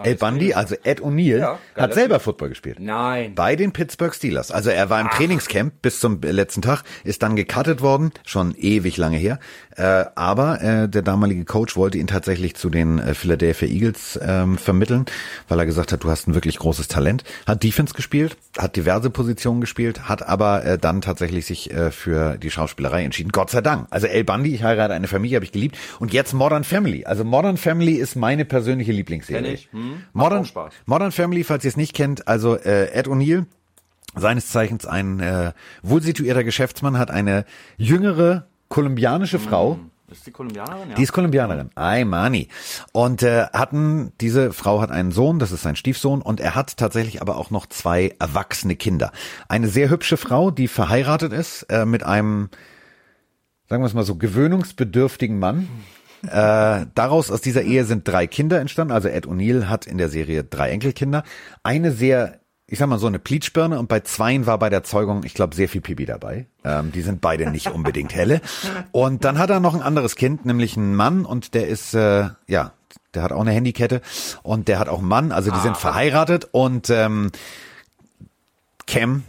[0.00, 2.78] El Bundy, also Ed O'Neill, ja, hat selber Football gespielt.
[2.78, 3.34] Nein.
[3.34, 4.52] Bei den Pittsburgh Steelers.
[4.52, 5.16] Also er war im Ach.
[5.16, 9.40] Trainingscamp bis zum letzten Tag, ist dann gecuttet worden, schon ewig lange her.
[9.76, 14.56] Äh, aber äh, der damalige Coach wollte ihn tatsächlich zu den äh, Philadelphia Eagles ähm,
[14.56, 15.06] vermitteln,
[15.48, 17.24] weil er gesagt hat, du hast ein wirklich großes Talent.
[17.44, 22.38] Hat Defense gespielt, hat diverse Positionen gespielt, hat aber äh, dann tatsächlich sich äh, für
[22.38, 23.32] die Schauspielerei entschieden.
[23.32, 23.88] Gott sei Dank.
[23.90, 25.76] Also El Bundy, ich heirate eine Familie, habe ich geliebt.
[25.98, 27.04] Und jetzt Modern Family.
[27.04, 29.58] Also Modern Family ist meine persönliche Lieblingsserie.
[29.58, 29.98] Kenn ich.
[29.98, 30.04] Hm.
[30.12, 30.48] Modern,
[30.86, 33.46] Modern Family, falls ihr es nicht kennt, also äh, Ed O'Neill,
[34.14, 37.44] seines Zeichens ein äh, wohlsituierter Geschäftsmann, hat eine
[37.76, 39.74] jüngere kolumbianische Frau.
[39.74, 39.90] Mm.
[40.10, 40.88] Ist die Kolumbianerin?
[40.88, 40.94] Ja.
[40.94, 41.68] Die ist Kolumbianerin.
[41.74, 42.48] Ay, Mani.
[42.92, 46.78] Und äh, hatten, diese Frau hat einen Sohn, das ist sein Stiefsohn, und er hat
[46.78, 49.12] tatsächlich aber auch noch zwei erwachsene Kinder.
[49.48, 52.48] Eine sehr hübsche Frau, die verheiratet ist äh, mit einem,
[53.68, 55.68] sagen wir es mal so, gewöhnungsbedürftigen Mann.
[56.22, 58.92] Äh, daraus aus dieser Ehe sind drei Kinder entstanden.
[58.92, 61.22] Also Ed O'Neill hat in der Serie drei Enkelkinder.
[61.62, 65.22] Eine sehr, ich sag mal so eine Pleatschbirne und bei zweien war bei der Zeugung,
[65.24, 66.46] ich glaube, sehr viel Pipi dabei.
[66.64, 68.40] Ähm, die sind beide nicht unbedingt helle.
[68.92, 72.28] Und dann hat er noch ein anderes Kind, nämlich einen Mann und der ist, äh,
[72.46, 72.72] ja,
[73.14, 74.00] der hat auch eine Handykette
[74.42, 75.32] und der hat auch einen Mann.
[75.32, 75.74] Also die sind ah.
[75.74, 77.30] verheiratet und ähm,
[78.86, 79.24] Cam,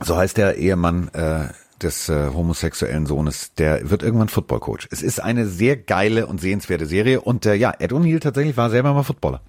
[0.00, 1.48] so heißt der Ehemann, äh,
[1.82, 4.88] des äh, homosexuellen Sohnes, der wird irgendwann Footballcoach.
[4.90, 8.70] Es ist eine sehr geile und sehenswerte Serie und äh, ja, Ed O'Neill tatsächlich war
[8.70, 9.40] selber mal Footballer.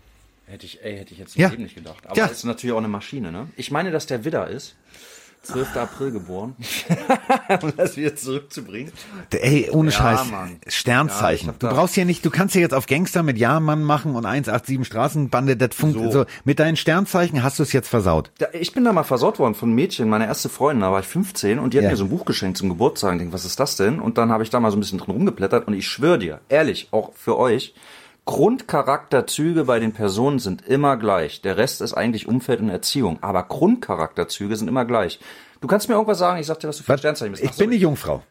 [0.46, 1.50] Hätte ich, ey, hätte ich jetzt ja.
[1.50, 2.08] nicht gedacht.
[2.08, 2.26] Aber ja.
[2.26, 3.48] ist natürlich auch eine Maschine, ne?
[3.58, 4.76] Ich meine, dass der Widder ist.
[5.44, 5.78] 12.
[5.78, 6.56] April geboren.
[7.62, 8.92] um das wieder zurückzubringen.
[9.32, 10.32] Ey, ohne ja, Scheiß.
[10.32, 10.60] Mann.
[10.68, 11.48] Sternzeichen.
[11.48, 14.26] Ja, du brauchst hier nicht, du kannst hier jetzt auf Gangster mit Ja-Mann machen und
[14.26, 16.20] 187 Straßenbande, das funktioniert so.
[16.24, 16.26] so.
[16.44, 18.32] Mit deinen Sternzeichen hast du es jetzt versaut.
[18.40, 21.00] Ja, ich bin da mal versaut worden von einem Mädchen, meine erste Freundin, da war
[21.00, 21.92] ich 15 und die hat ja.
[21.92, 23.14] mir so ein Buch geschenkt zum Geburtstag.
[23.14, 24.00] Ich denke, was ist das denn?
[24.00, 26.42] Und dann habe ich da mal so ein bisschen drin rumgeblättert und ich schwöre dir,
[26.50, 27.74] ehrlich, auch für euch,
[28.28, 31.42] Grundcharakterzüge bei den Personen sind immer gleich.
[31.42, 33.18] Der Rest ist eigentlich Umfeld und Erziehung.
[33.22, 35.20] Aber Grundcharakterzüge sind immer gleich.
[35.62, 37.44] Du kannst mir irgendwas sagen, ich sag dir, was du für ein Sternzeichen bist.
[37.44, 38.22] Ich bin eine Jungfrau.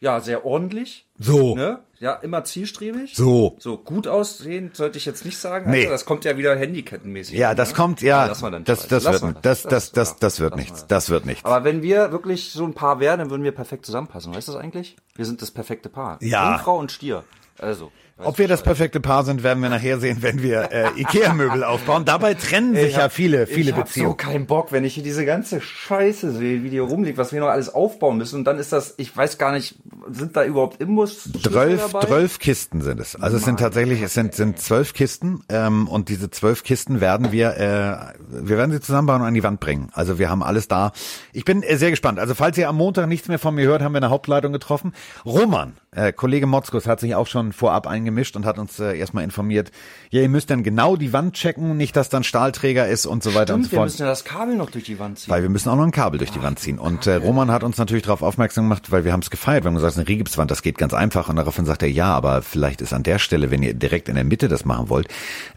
[0.00, 1.08] Ja, sehr ordentlich.
[1.18, 1.56] So.
[1.56, 1.80] Ne?
[1.98, 3.16] Ja, immer zielstrebig.
[3.16, 3.56] So.
[3.58, 5.68] So gut aussehen sollte ich jetzt nicht sagen.
[5.68, 5.78] Nee.
[5.78, 7.36] Also, das kommt ja wieder handykettenmäßig.
[7.36, 7.74] Ja, das ne?
[7.74, 8.22] kommt ja.
[8.22, 8.40] ja das,
[8.86, 10.86] das, das, wird, das, das, das, das wird nichts.
[10.86, 11.44] Das wird nichts.
[11.44, 14.32] Aber wenn wir wirklich so ein Paar wären, dann würden wir perfekt zusammenpassen.
[14.32, 14.96] Weißt du das eigentlich?
[15.16, 16.22] Wir sind das perfekte Paar.
[16.22, 16.52] Ja.
[16.52, 17.24] Jungfrau und Stier.
[17.58, 17.90] Also.
[18.24, 22.04] Ob wir das perfekte Paar sind, werden wir nachher sehen, wenn wir äh, Ikea-Möbel aufbauen.
[22.04, 24.16] Dabei trennen sich hab, ja viele, viele ich Beziehungen.
[24.18, 27.16] Ich habe so keinen Bock, wenn ich hier diese ganze Scheiße sehe, wie die rumliegt,
[27.16, 28.40] was wir noch alles aufbauen müssen.
[28.40, 29.76] Und dann ist das, ich weiß gar nicht,
[30.10, 31.30] sind da überhaupt Imbus?
[31.44, 33.14] Zwölf, zwölf Kisten sind es.
[33.14, 37.30] Also es sind tatsächlich, es sind, sind zwölf Kisten ähm, und diese zwölf Kisten werden
[37.30, 39.90] wir, äh, wir werden sie zusammenbauen und an die Wand bringen.
[39.92, 40.90] Also wir haben alles da.
[41.32, 42.18] Ich bin äh, sehr gespannt.
[42.18, 44.92] Also falls ihr am Montag nichts mehr von mir hört, haben wir eine Hauptleitung getroffen.
[45.24, 48.98] Roman, äh, Kollege Motzkus hat sich auch schon vorab eingeschaltet eingemischt und hat uns äh,
[48.98, 49.70] erstmal informiert,
[50.10, 53.34] ja, ihr müsst dann genau die Wand checken, nicht, dass dann Stahlträger ist und so
[53.34, 53.78] weiter Stimmt, und so fort.
[53.78, 55.30] wir müssen ja das Kabel noch durch die Wand ziehen.
[55.30, 56.78] Weil wir müssen auch noch ein Kabel durch die Wand ziehen.
[56.78, 59.64] Und äh, Roman hat uns natürlich darauf aufmerksam gemacht, weil wir haben es gefeiert.
[59.64, 61.28] Wir haben gesagt, eine Rigipswand, das geht ganz einfach.
[61.28, 64.14] Und daraufhin sagt er, ja, aber vielleicht ist an der Stelle, wenn ihr direkt in
[64.14, 65.08] der Mitte das machen wollt,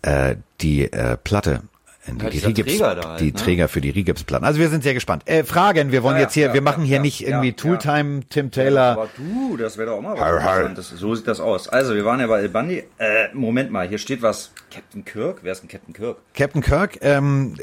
[0.02, 1.62] äh, die äh, Platte
[2.08, 3.34] die, Ja, die, dieser Rigips, Träger halt, die ne?
[3.34, 4.46] Träger für die Rigipsplatten.
[4.46, 5.24] Also wir sind sehr gespannt.
[5.28, 7.54] Äh, Fragen, wir wollen Ja, jetzt hier, ja, wir machen hier nicht irgendwie.
[7.54, 8.82] Tooltime, Tim Taylor.
[8.94, 10.20] Aber du, das wäre doch auch mal was.
[10.20, 10.62] Har, har.
[10.62, 10.90] Interessantes.
[11.00, 11.68] So sieht das aus.
[11.68, 12.84] Also, wir waren ja bei El Bandi.
[12.98, 14.52] Äh, Moment mal, hier steht was.
[14.74, 15.40] Captain Kirk?
[15.44, 16.18] Wer ist denn Captain Kirk?
[16.34, 17.56] Captain Kirk, ähm,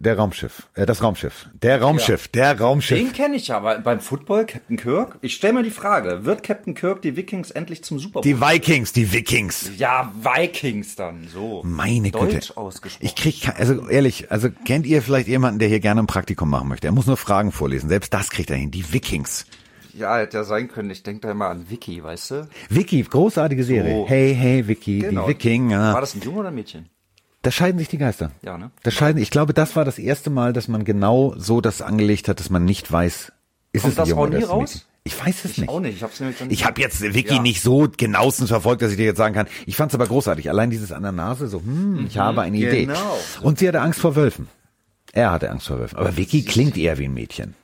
[0.00, 2.98] der Raumschiff, äh, das Raumschiff, der Raumschiff, der Raumschiff.
[2.98, 5.18] Den kenne ich aber beim Football, Captain Kirk.
[5.20, 8.22] Ich stelle mir die Frage, wird Captain Kirk die Vikings endlich zum Super Bowl?
[8.22, 9.70] Die Vikings, die Vikings.
[9.76, 11.62] ja, Vikings dann, so.
[11.64, 12.56] Meine Deutsch Güte.
[12.56, 13.04] ausgesprochen.
[13.06, 16.68] Ich krieg, also ehrlich, also kennt ihr vielleicht jemanden, der hier gerne ein Praktikum machen
[16.68, 16.88] möchte?
[16.88, 17.88] Er muss nur Fragen vorlesen.
[17.90, 18.70] Selbst das kriegt er hin.
[18.70, 19.44] Die Vikings.
[19.92, 20.88] ja, hätte ja sein können.
[20.90, 22.48] Ich denke da immer an Vicky, weißt du?
[22.70, 23.92] Vicky, großartige Serie.
[23.96, 24.08] So.
[24.08, 25.24] Hey, hey, Vicky, Genau.
[25.26, 25.92] die Wikinger.
[25.92, 26.88] War das ein Junge oder ein Mädchen?
[27.42, 28.32] Da scheiden sich die Geister.
[28.42, 28.70] Ja, ne?
[28.82, 32.28] Da scheiden, ich glaube, das war das erste Mal, dass man genau so das angelegt
[32.28, 33.32] hat, dass man nicht weiß,
[33.72, 34.60] ist Kommt es ein das Junge auch oder nie ist raus?
[34.74, 34.80] Mädchen?
[35.02, 35.68] Ich weiß es Ich nicht.
[35.70, 35.96] auch nicht.
[35.96, 37.42] Ich hab's nämlich Ich habe jetzt Vicky Ja.
[37.42, 39.46] nicht so genauestens verfolgt, dass ich dir jetzt sagen kann.
[39.64, 40.50] Ich fand es aber großartig.
[40.50, 42.84] Allein dieses an der Nase, so, hm, ich habe eine Idee.
[42.84, 43.18] genau.
[43.40, 44.48] Und sie hatte Angst vor Wölfen.
[45.12, 45.96] Er hatte Angst vor Wölfen.
[45.98, 47.54] Aber Vicky klingt eher wie ein Mädchen.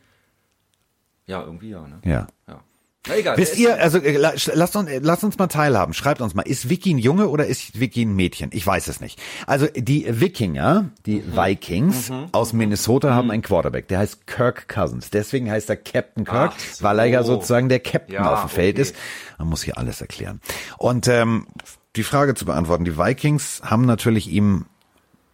[1.27, 1.99] Ja, irgendwie ja, ne?
[2.05, 2.27] Ja.
[2.49, 2.61] Ja.
[3.09, 3.37] Na egal.
[3.37, 5.95] Wisst ihr, also äh, lasst uns, äh, lasst uns mal teilhaben.
[5.95, 8.51] Schreibt uns mal, ist Vicky ein Junge oder ist Vicky ein Mädchen?
[8.53, 9.21] Ich weiß es nicht.
[9.47, 11.37] Also die Wikinger, die Mhm.
[11.37, 15.11] Vikings aus Minnesota haben einen Quarterback, der heißt Kirk Cousins.
[15.11, 16.85] Deswegen heißt er Captain Kirk, so.
[16.85, 18.83] weil er ja sozusagen der Captain Ja, auf dem Feld okay.
[18.83, 18.97] ist.
[19.39, 20.41] Man muss hier alles erklären.
[20.79, 21.47] Und ähm,
[21.95, 24.67] die Frage zu beantworten, die Vikings haben natürlich ihm,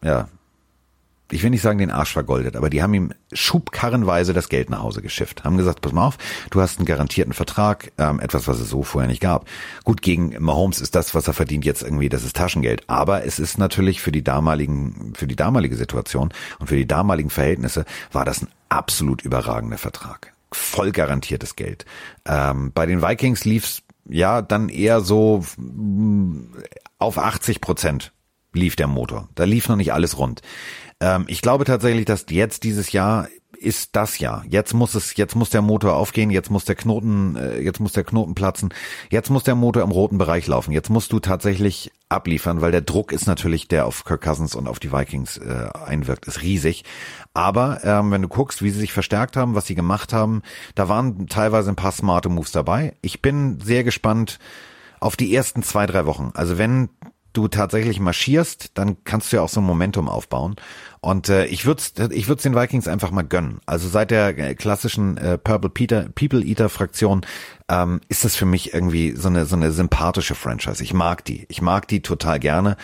[0.05, 0.29] ja,
[1.33, 4.83] ich will nicht sagen den Arsch vergoldet, aber die haben ihm schubkarrenweise das Geld nach
[4.83, 5.45] Hause geschifft.
[5.45, 6.18] Haben gesagt, pass mal auf,
[6.51, 9.47] du hast einen garantierten Vertrag, ähm, etwas, was es so vorher nicht gab.
[9.85, 12.85] Gut, gegen Mahomes ist das, was er verdient, jetzt irgendwie, das ist Taschengeld.
[12.88, 17.31] Aber es ist natürlich für die damaligen, für die damalige Situation und für die damaligen
[17.31, 20.35] Verhältnisse war das ein absolut überragender Vertrag.
[20.53, 21.87] Voll garantiertes Geld.
[22.27, 26.53] Ähm, bei den Vikings lief's ja dann eher so mm,
[26.99, 28.12] auf 80 Prozent
[28.53, 29.29] lief der Motor.
[29.35, 30.42] Da lief noch nicht alles rund.
[31.03, 34.45] Ähm, ich glaube tatsächlich, dass jetzt dieses Jahr ist das Jahr.
[34.49, 37.93] Jetzt muss es, jetzt muss der Motor aufgehen, jetzt muss der Knoten, äh, jetzt muss
[37.93, 38.75] der Knoten platzen,
[39.11, 40.73] jetzt muss der Motor im roten Bereich laufen.
[40.73, 44.67] Jetzt musst du tatsächlich abliefern, weil der Druck ist natürlich, der auf Kirk Cousins und
[44.67, 46.85] auf die Vikings äh, einwirkt, ist riesig.
[47.35, 50.43] Aber ähm, wenn du guckst, wie sie sich verstärkt haben, was sie gemacht haben,
[50.75, 52.95] da waren teilweise ein paar smarte Moves dabei.
[53.01, 54.38] Ich bin sehr gespannt
[54.99, 56.31] auf die ersten zwei, drei Wochen.
[56.35, 56.88] Also wenn
[57.33, 60.57] du tatsächlich marschierst, dann kannst du ja auch so ein Momentum aufbauen.
[61.01, 63.61] Und äh, ich würde ich würd's den Vikings einfach mal gönnen.
[63.66, 67.23] Also seit der äh, klassischen äh, Purple Peter, People Eater Fraktion
[67.68, 70.83] ähm, ist das für mich irgendwie so eine so eine sympathische Franchise.
[70.83, 71.47] Ich mag die.
[71.49, 72.77] Ich mag die total gerne.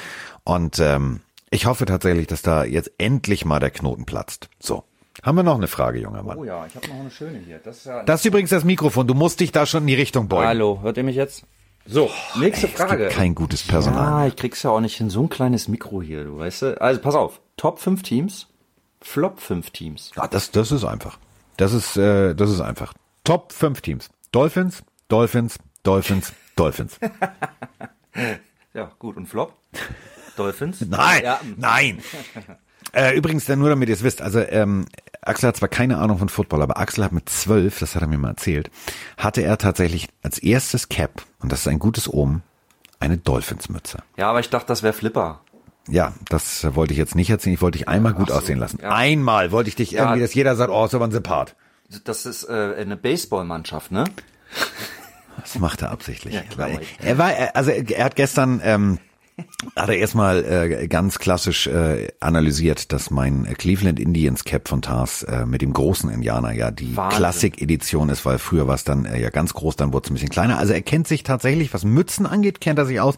[0.45, 4.49] Und ähm, ich hoffe tatsächlich, dass da jetzt endlich mal der Knoten platzt.
[4.59, 4.85] So.
[5.23, 6.39] Haben wir noch eine Frage, junger Mann?
[6.39, 7.59] Oh ja, ich habe noch eine schöne hier.
[7.59, 9.07] Das ist ja Das ist übrigens das Mikrofon.
[9.07, 10.47] Du musst dich da schon in die Richtung beugen.
[10.47, 11.45] Hallo, hört ihr mich jetzt?
[11.91, 13.05] So, nächste Ey, es Frage.
[13.05, 14.07] gibt kein gutes Personal.
[14.07, 15.09] Ah, ich krieg's ja auch nicht hin.
[15.09, 16.81] So ein kleines Mikro hier, du weißt du.
[16.81, 17.41] Also pass auf.
[17.57, 18.47] Top 5 Teams,
[19.01, 20.11] Flop 5 Teams.
[20.15, 21.19] Ja, das, das ist einfach.
[21.57, 22.93] Das ist, äh, das ist einfach.
[23.25, 24.11] Top 5 Teams.
[24.33, 26.99] Dolphins, Dolphins, Dolphins, Dolphins.
[28.75, 29.17] Ja, gut.
[29.17, 29.55] Und Flop?
[30.37, 30.81] Dolphins?
[30.89, 32.03] Nein, Ja, nein.
[32.93, 34.87] Äh, übrigens, dann nur damit ihr es wisst, also ähm,
[35.23, 38.09] Axel hat zwar keine Ahnung von Football, aber Axel hat mit zwölf, das hat er
[38.09, 38.71] mir mal erzählt,
[39.17, 42.43] hatte er tatsächlich als erstes Cap, und das ist ein gutes Omen,
[43.01, 43.99] eine Dolphins-Mütze.
[44.17, 45.41] ja, aber ich dachte, das wäre Flipper.
[45.91, 48.79] Ja, das wollte ich jetzt nicht erzählen, ich wollte dich einmal gut so, aussehen lassen.
[48.83, 48.91] ja.
[48.91, 50.03] Einmal wollte ich dich Ja.
[50.05, 51.57] irgendwie, dass jeder sagt, oh, aber ein Sympath.
[52.05, 54.05] Das ist äh, eine Baseballmannschaft, ne?
[55.41, 56.35] Das macht er absichtlich.
[56.35, 56.69] Ja, klar.
[56.69, 58.99] Weil er war, also er hat gestern, ähm,
[59.77, 65.23] hat er erstmal äh, ganz klassisch äh, analysiert, dass mein Cleveland Indians Cap von Tars
[65.25, 66.95] äh, mit dem großen Indianer ja die.
[66.95, 70.15] Klassik-Edition ist, weil früher war es dann äh, ja ganz groß, dann wurde es ein
[70.15, 70.59] bisschen kleiner.
[70.59, 73.15] Also er kennt sich tatsächlich, was Mützen angeht, kennt er sich aus,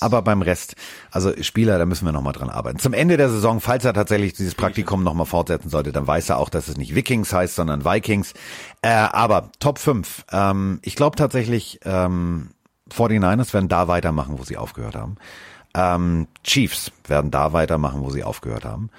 [0.00, 0.74] aber beim Rest,
[1.10, 2.78] also Spieler, da müssen wir nochmal dran arbeiten.
[2.78, 6.38] Zum Ende der Saison, falls er tatsächlich dieses Praktikum nochmal fortsetzen sollte, dann weiß er
[6.38, 8.34] auch, dass es nicht Vikings heißt, sondern Vikings.
[8.82, 12.50] Äh, aber Top 5, ähm, ich glaube tatsächlich, ähm,
[12.90, 15.16] 49ers werden da weitermachen, wo sie aufgehört haben.
[15.74, 18.90] Ähm, Chiefs werden da weitermachen, wo sie aufgehört haben.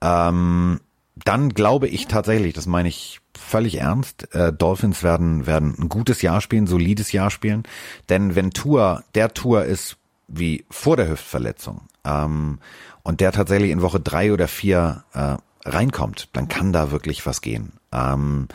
[0.00, 0.80] Ähm,
[1.24, 6.22] dann glaube ich tatsächlich, das meine ich völlig ernst, äh, Dolphins werden, werden ein gutes
[6.22, 7.62] Jahr spielen, solides Jahr spielen.
[8.08, 9.96] Denn wenn Tour der Tour ist
[10.28, 12.58] wie vor der Hüftverletzung ähm,
[13.02, 17.40] und der tatsächlich in Woche drei oder vier äh, reinkommt, dann kann da wirklich was
[17.40, 17.72] gehen.
[17.92, 18.48] Ähm,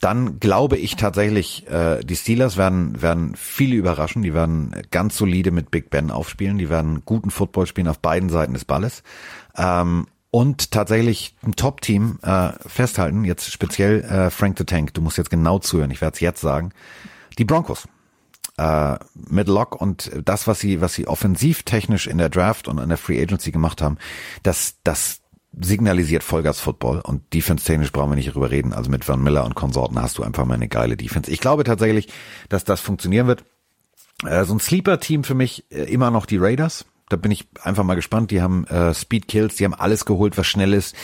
[0.00, 4.22] dann glaube ich tatsächlich, äh, die Steelers werden, werden viele überraschen.
[4.22, 6.58] Die werden ganz solide mit Big Ben aufspielen.
[6.58, 9.02] Die werden guten Football spielen auf beiden Seiten des Balles.
[9.56, 15.16] Ähm, und tatsächlich ein Top-Team äh, festhalten, jetzt speziell äh, Frank the Tank, du musst
[15.16, 16.72] jetzt genau zuhören, ich werde es jetzt sagen,
[17.38, 17.88] die Broncos.
[18.58, 22.78] Äh, mit Lock und das, was sie, was sie offensiv technisch in der Draft und
[22.78, 23.98] in der Free Agency gemacht haben,
[24.42, 25.17] das, das
[25.60, 28.72] signalisiert Vollgas Football und defense-technisch brauchen wir nicht darüber reden.
[28.72, 31.30] Also mit Van Miller und Konsorten hast du einfach mal eine geile Defense.
[31.30, 32.08] Ich glaube tatsächlich,
[32.48, 33.44] dass das funktionieren wird.
[34.24, 36.86] Äh, so ein Sleeper-Team für mich äh, immer noch die Raiders.
[37.08, 38.30] Da bin ich einfach mal gespannt.
[38.30, 40.94] Die haben äh, Speed Kills, die haben alles geholt, was schnell ist.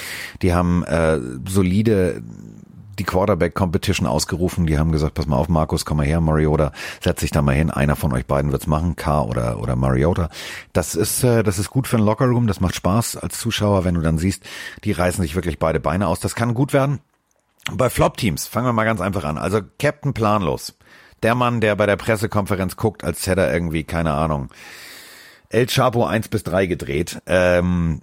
[0.42, 2.22] Die haben äh, solide
[2.98, 4.66] die Quarterback-Competition ausgerufen.
[4.66, 7.54] Die haben gesagt, pass mal auf, Markus, komm mal her, Mariota, setz dich da mal
[7.54, 7.70] hin.
[7.70, 10.28] Einer von euch beiden wird's machen, K oder, oder Mariota.
[10.72, 12.46] Das ist, äh, das ist gut für einen Lockerroom.
[12.46, 14.44] Das macht Spaß als Zuschauer, wenn du dann siehst,
[14.84, 16.20] die reißen sich wirklich beide Beine aus.
[16.20, 17.00] Das kann gut werden.
[17.72, 19.38] Bei Flop-Teams, fangen wir mal ganz einfach an.
[19.38, 20.74] Also Captain Planlos.
[21.22, 24.50] Der Mann, der bei der Pressekonferenz guckt, als hätte er irgendwie, keine Ahnung,
[25.48, 27.22] El Chapo 1 bis 3 gedreht.
[27.26, 28.02] Ähm,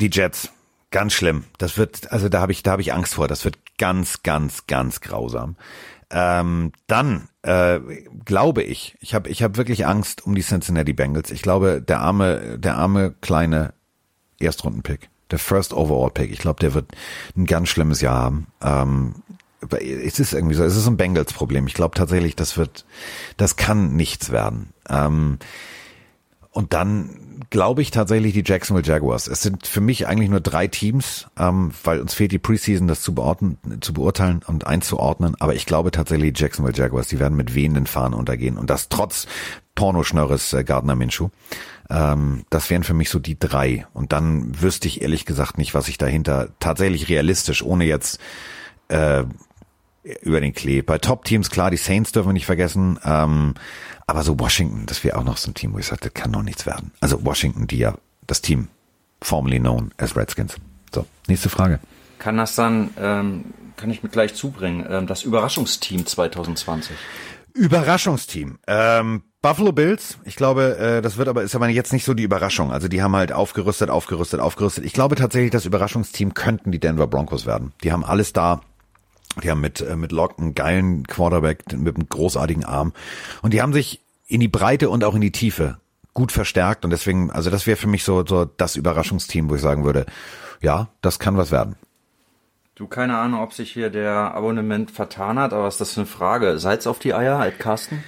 [0.00, 0.50] die Jets
[0.92, 1.44] Ganz schlimm.
[1.56, 3.26] Das wird, also da habe ich, da habe ich Angst vor.
[3.26, 5.56] Das wird ganz, ganz, ganz grausam.
[6.08, 7.80] Ähm, dann äh,
[8.24, 11.32] glaube ich, ich habe, ich habe wirklich Angst um die Cincinnati Bengals.
[11.32, 13.74] Ich glaube, der arme, der arme kleine
[14.38, 16.92] Erstrundenpick, der First Overall Pick, ich glaube, der wird
[17.36, 18.46] ein ganz schlimmes Jahr haben.
[18.62, 19.14] Ähm,
[19.68, 21.66] es ist irgendwie so, es ist ein Bengals-Problem.
[21.66, 22.84] Ich glaube tatsächlich, das wird,
[23.36, 24.74] das kann nichts werden.
[24.88, 25.40] Ähm,
[26.52, 27.18] und dann
[27.52, 29.28] glaube ich tatsächlich die Jacksonville Jaguars.
[29.28, 33.02] Es sind für mich eigentlich nur drei Teams, ähm, weil uns fehlt die Preseason, das
[33.02, 35.36] zu, beorten, zu beurteilen und einzuordnen.
[35.38, 38.56] Aber ich glaube tatsächlich die Jacksonville Jaguars, die werden mit wehenden Fahnen untergehen.
[38.56, 39.26] Und das trotz
[39.74, 41.28] Pornoschnörres äh, Gardner Minshew.
[41.90, 43.86] Ähm, das wären für mich so die drei.
[43.92, 48.18] Und dann wüsste ich ehrlich gesagt nicht, was ich dahinter tatsächlich realistisch, ohne jetzt
[48.88, 49.24] äh,
[50.22, 50.80] über den Klee.
[50.80, 52.98] Bei Top-Teams, klar, die Saints dürfen wir nicht vergessen.
[53.04, 53.54] Ähm,
[54.12, 56.42] aber so Washington, das wäre auch noch so ein Team, wo ich sagte, kann noch
[56.42, 56.92] nichts werden.
[57.00, 57.94] Also Washington, die ja
[58.26, 58.68] das Team,
[59.22, 60.56] formerly known as Redskins.
[60.94, 61.80] So, nächste Frage.
[62.18, 66.94] Kann das dann, ähm, kann ich mit gleich zubringen, ähm, das Überraschungsteam 2020?
[67.54, 68.58] Überraschungsteam.
[68.66, 72.24] Ähm, Buffalo Bills, ich glaube, äh, das wird aber ist aber jetzt nicht so die
[72.24, 72.70] Überraschung.
[72.70, 74.84] Also die haben halt aufgerüstet, aufgerüstet, aufgerüstet.
[74.84, 77.72] Ich glaube tatsächlich, das Überraschungsteam könnten die Denver Broncos werden.
[77.82, 78.60] Die haben alles da,
[79.42, 82.92] die haben mit, äh, mit Lock einen geilen Quarterback mit einem großartigen Arm.
[83.40, 84.01] Und die haben sich
[84.32, 85.78] in die Breite und auch in die Tiefe
[86.14, 86.84] gut verstärkt.
[86.84, 90.06] Und deswegen, also das wäre für mich so, so das Überraschungsteam, wo ich sagen würde,
[90.60, 91.76] ja, das kann was werden.
[92.74, 96.00] Du, keine Ahnung, ob sich hier der Abonnement vertan hat, aber was ist das für
[96.00, 96.58] eine Frage?
[96.58, 98.02] Salz auf die Eier, Ed Carsten?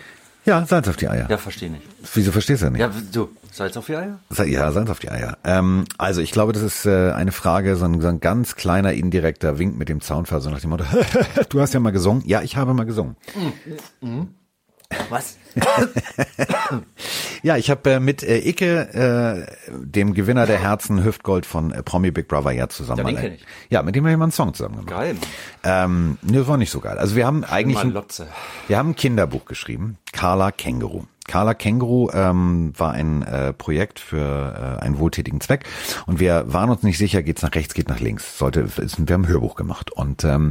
[0.47, 1.27] Ja, Salz auf die Eier.
[1.31, 1.83] Ja, verstehe nicht.
[2.15, 2.81] Wieso verstehst du nicht?
[2.81, 4.19] Ja, du, Salz auf die Eier?
[4.45, 5.39] Ja, Salz auf die Eier.
[5.45, 8.93] Ähm, also ich glaube, das ist äh, eine Frage, so ein, so ein ganz kleiner
[8.93, 10.85] indirekter Wink mit dem Zaunfall, so nach dem Motto,
[11.49, 12.23] du hast ja mal gesungen.
[12.27, 13.17] Ja, ich habe mal gesungen.
[14.01, 14.35] Mhm.
[15.11, 15.39] Was?
[17.43, 21.83] ja, ich habe äh, mit äh, Icke, äh, dem Gewinner der Herzen Hüftgold von äh,
[21.83, 23.07] Promi Big Brother ja zusammen.
[23.09, 23.45] Ja, den ich.
[23.71, 24.91] ja, mit dem haben wir mal einen Song zusammen gemacht.
[24.91, 25.17] Geil.
[25.63, 26.99] Ähm, ne, das war nicht so geil.
[26.99, 27.95] Also wir haben eigentlich ein,
[28.67, 31.05] wir haben ein Kinderbuch geschrieben, Carla Känguru.
[31.27, 35.65] Carla Känguru ähm, war ein äh, Projekt für äh, einen wohltätigen Zweck
[36.07, 38.37] und wir waren uns nicht sicher, geht's nach rechts, geht nach links.
[38.39, 40.51] Sollte, ist, wir haben ein Hörbuch gemacht und ähm,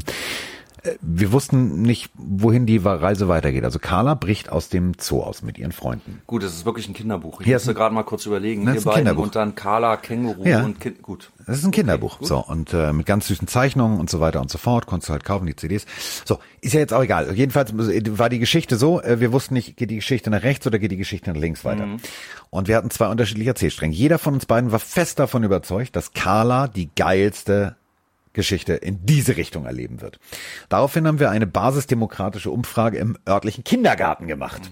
[1.02, 3.64] wir wussten nicht, wohin die Reise weitergeht.
[3.64, 6.22] Also Carla bricht aus dem Zoo aus mit ihren Freunden.
[6.28, 7.40] Gut, es ist wirklich ein Kinderbuch.
[7.40, 8.66] Ich Hier musste gerade mal kurz überlegen.
[8.66, 9.24] Das ist ein Kinderbuch.
[9.24, 10.64] Und dann Carla, Känguru Ja.
[10.64, 11.02] und Kind.
[11.02, 11.32] Gut.
[11.46, 12.18] Das ist ein Kinderbuch.
[12.18, 14.86] Okay, so, und äh, mit ganz süßen Zeichnungen und so weiter und so fort.
[14.86, 15.86] Konntest du halt kaufen, die CDs.
[16.26, 17.34] So, ist ja jetzt auch egal.
[17.34, 20.80] Jedenfalls war die Geschichte so, äh, wir wussten nicht, geht die Geschichte nach rechts oder
[20.80, 21.86] geht die Geschichte nach links weiter.
[21.86, 21.98] Mhm.
[22.50, 23.94] Und wir hatten zwei unterschiedliche Erzählstränge.
[23.96, 27.76] Jeder von uns beiden war fest davon überzeugt, dass Carla die geilste
[28.34, 30.20] Geschichte in diese Richtung erleben wird.
[30.70, 34.72] Daraufhin haben wir eine basisdemokratische Umfrage im örtlichen Kindergarten gemacht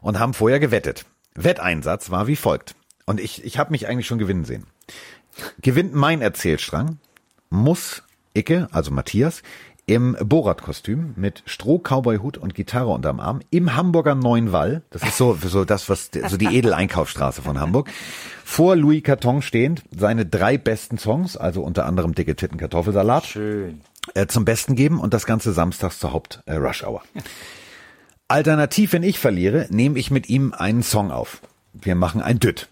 [0.00, 1.04] und haben vorher gewettet.
[1.34, 2.74] Wetteinsatz war wie folgt.
[3.06, 4.66] Und ich, ich habe mich eigentlich schon gewinnen sehen.
[5.60, 6.98] Gewinnt mein Erzählstrang,
[7.50, 8.02] muss
[8.34, 9.42] Icke, also Matthias,
[9.86, 15.34] im Borat-Kostüm mit Stroh-Cowboy-Hut und Gitarre unterm Arm im Hamburger Neuen Wall, das ist so,
[15.34, 17.90] so das, was, so die Edeleinkaufsstraße von Hamburg,
[18.44, 23.82] vor Louis Carton stehend, seine drei besten Songs, also unter anderem Dicke Titten Kartoffelsalat, Schön.
[24.14, 27.02] äh, zum Besten geben und das Ganze samstags zur Haupt äh, Rush Hour.
[28.28, 31.42] Alternativ, wenn ich verliere, nehme ich mit ihm einen Song auf.
[31.74, 32.68] Wir machen ein Dütt.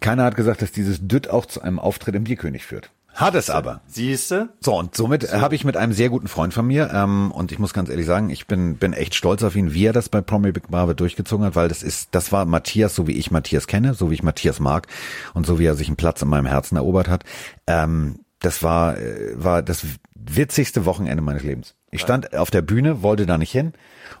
[0.00, 2.90] Keiner hat gesagt, dass dieses Dütt auch zu einem Auftritt im Bierkönig führt.
[3.14, 3.80] Hat es aber.
[3.86, 4.48] Siehste?
[4.60, 5.40] So, und somit so.
[5.40, 8.06] habe ich mit einem sehr guten Freund von mir, ähm, und ich muss ganz ehrlich
[8.06, 10.94] sagen, ich bin, bin echt stolz auf ihn, wie er das bei Promi Big Brother
[10.94, 14.14] durchgezogen hat, weil das ist, das war Matthias, so wie ich Matthias kenne, so wie
[14.14, 14.88] ich Matthias mag
[15.32, 17.24] und so wie er sich einen Platz in meinem Herzen erobert hat.
[17.66, 21.74] Ähm, das war, äh, war das witzigste Wochenende meines Lebens.
[21.90, 23.72] Ich stand auf der Bühne, wollte da nicht hin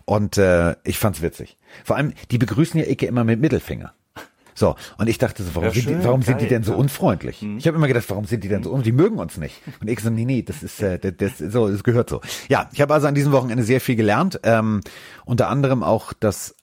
[0.04, 1.56] und äh, ich fand's witzig.
[1.82, 3.92] Vor allem, die begrüßen ja Icke immer mit Mittelfinger.
[4.54, 7.42] So, und ich dachte so, warum, ja, sind, die, warum sind die denn so unfreundlich?
[7.42, 7.58] Mhm.
[7.58, 8.94] Ich habe immer gedacht, warum sind die denn so unfreundlich?
[8.94, 9.60] Die mögen uns nicht.
[9.80, 12.20] Und ich so, nee, nee, das ist, äh, das, das, so, das gehört so.
[12.48, 14.40] Ja, ich habe also an diesem Wochenende sehr viel gelernt.
[14.42, 14.80] Ähm,
[15.24, 16.54] unter anderem auch, dass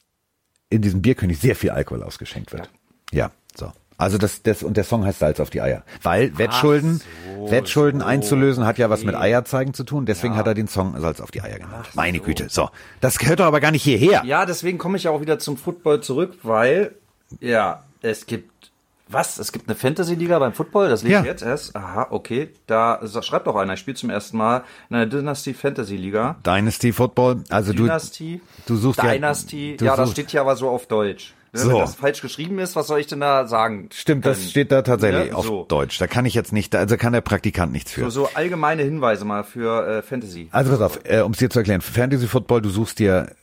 [0.70, 2.70] in diesem Bierkönig sehr viel Alkohol ausgeschenkt wird.
[3.12, 3.72] Ja, ja so.
[4.02, 7.02] Also das, das und der Song heißt Salz auf die Eier, weil Wettschulden,
[7.38, 10.08] so, Wettschulden so, einzulösen hat ja was mit Eier zeigen zu tun.
[10.08, 10.40] Deswegen ja.
[10.40, 11.86] hat er den Song Salz auf die Eier genannt.
[11.92, 12.24] Ach, Meine so.
[12.24, 14.24] Güte, so das gehört doch aber gar nicht hierher.
[14.26, 16.96] Ja, deswegen komme ich ja auch wieder zum Football zurück, weil
[17.40, 18.72] ja es gibt
[19.14, 19.38] was?
[19.40, 20.90] Es gibt eine Fantasy-Liga beim Football?
[20.90, 21.24] Das liegt ja.
[21.24, 21.76] jetzt erst?
[21.76, 22.50] Aha, okay.
[22.68, 26.38] Da schreibt doch einer, ich spiele zum ersten Mal in einer Dynasty Fantasy-Liga.
[26.46, 27.44] Dynasty Football?
[27.50, 31.34] Also Dynasty, du, du suchst Dynasty, ja, ja das steht hier aber so auf Deutsch.
[31.54, 31.70] So.
[31.70, 33.90] Wenn das falsch geschrieben ist, was soll ich denn da sagen?
[33.92, 35.66] Stimmt, das steht da tatsächlich ja, auf so.
[35.68, 35.98] Deutsch.
[35.98, 38.04] Da kann ich jetzt nicht, also kann der Praktikant nichts für.
[38.06, 40.48] So, so allgemeine Hinweise mal für äh, Fantasy.
[40.52, 43.36] Also pass auf, äh, um es dir zu erklären, Fantasy Football, du suchst dir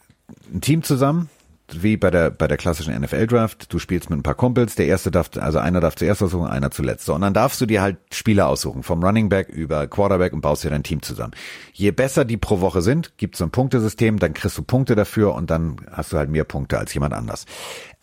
[0.51, 1.29] ein Team zusammen,
[1.73, 3.73] wie bei der, bei der klassischen NFL-Draft.
[3.73, 4.75] Du spielst mit ein paar Kumpels.
[4.75, 7.05] Der erste darf, also einer darf zuerst aussuchen, einer zuletzt.
[7.05, 8.83] So, und dann darfst du dir halt Spieler aussuchen.
[8.83, 11.33] Vom Running Back über Quarterback und baust dir dein Team zusammen.
[11.73, 15.35] Je besser die pro Woche sind, gibt's so ein Punktesystem, dann kriegst du Punkte dafür
[15.35, 17.45] und dann hast du halt mehr Punkte als jemand anders.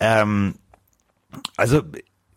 [0.00, 0.54] Ähm,
[1.56, 1.82] also,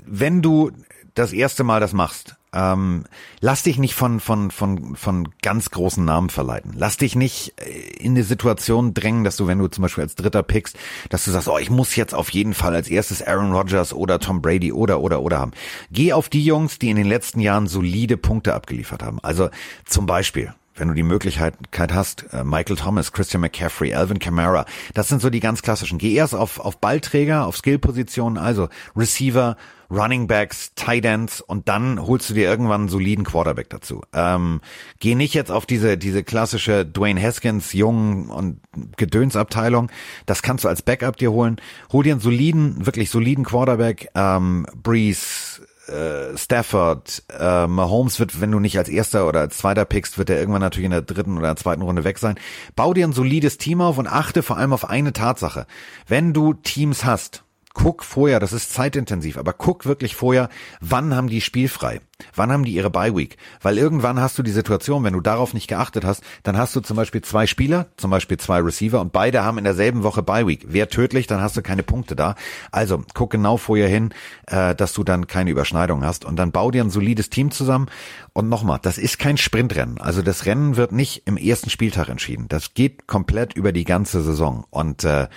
[0.04, 0.72] wenn du
[1.14, 3.06] das erste Mal das machst, ähm,
[3.42, 6.74] lass dich nicht von, von, von, von ganz großen Namen verleiten.
[6.76, 7.70] Lass dich nicht äh,
[8.00, 10.78] in eine Situation drängen, dass du, wenn du zum Beispiel als Dritter pickst,
[11.10, 14.20] dass du sagst, oh, ich muss jetzt auf jeden Fall als erstes Aaron Rodgers oder
[14.20, 15.52] Tom Brady oder, oder, oder haben.
[15.92, 19.20] Geh auf die Jungs, die in den letzten Jahren solide Punkte abgeliefert haben.
[19.22, 19.50] Also
[19.86, 25.10] zum Beispiel, wenn du die Möglichkeit hast, äh, Michael Thomas, Christian McCaffrey, Alvin Kamara, das
[25.10, 25.98] sind so die ganz klassischen.
[25.98, 29.58] Geh erst auf, auf Ballträger, auf Skillpositionen, also Receiver,
[29.92, 34.04] Running Backs, Tight Ends und dann holst du dir irgendwann einen soliden Quarterback dazu.
[34.14, 34.62] Ähm,
[35.00, 38.60] geh nicht jetzt auf diese, diese klassische Dwayne Haskins Jungen und
[38.98, 39.90] Gedönsabteilung.
[40.28, 41.58] Das kannst du als Backup dir holen.
[41.92, 45.59] Hol dir einen soliden, wirklich soliden Quarterback, ähm, Breeze,
[45.90, 50.30] äh, Stafford, äh, Mahomes wird, wenn du nicht als erster oder als zweiter pickst, wird
[50.30, 52.36] er irgendwann natürlich in der dritten oder zweiten Runde weg sein.
[52.76, 55.66] Bau dir ein solides Team auf und achte vor allem auf eine Tatsache.
[56.08, 57.44] Wenn du Teams hast,
[57.74, 60.50] guck vorher, das ist zeitintensiv, aber guck wirklich vorher,
[60.82, 62.02] wann haben die spielfrei?
[62.36, 63.38] Wann haben die ihre Bye Week?
[63.62, 66.82] Weil irgendwann hast du die Situation, wenn du darauf nicht geachtet hast, dann hast du
[66.82, 70.46] zum Beispiel zwei Spieler, zum Beispiel zwei Receiver und beide haben in derselben Woche Bye
[70.46, 70.66] Week.
[70.68, 72.36] Wer tödlich, dann hast du keine Punkte da.
[72.72, 74.14] Also guck genau vorher hin,
[74.48, 77.88] äh, dass du dann keine Überschneidung hast und dann bau dir ein solides Team zusammen.
[78.34, 80.02] Und nochmal, das ist kein Sprintrennen.
[80.02, 82.48] Also das Rennen wird nicht im ersten Spieltag entschieden.
[82.50, 85.28] Das geht komplett über die ganze Saison und äh,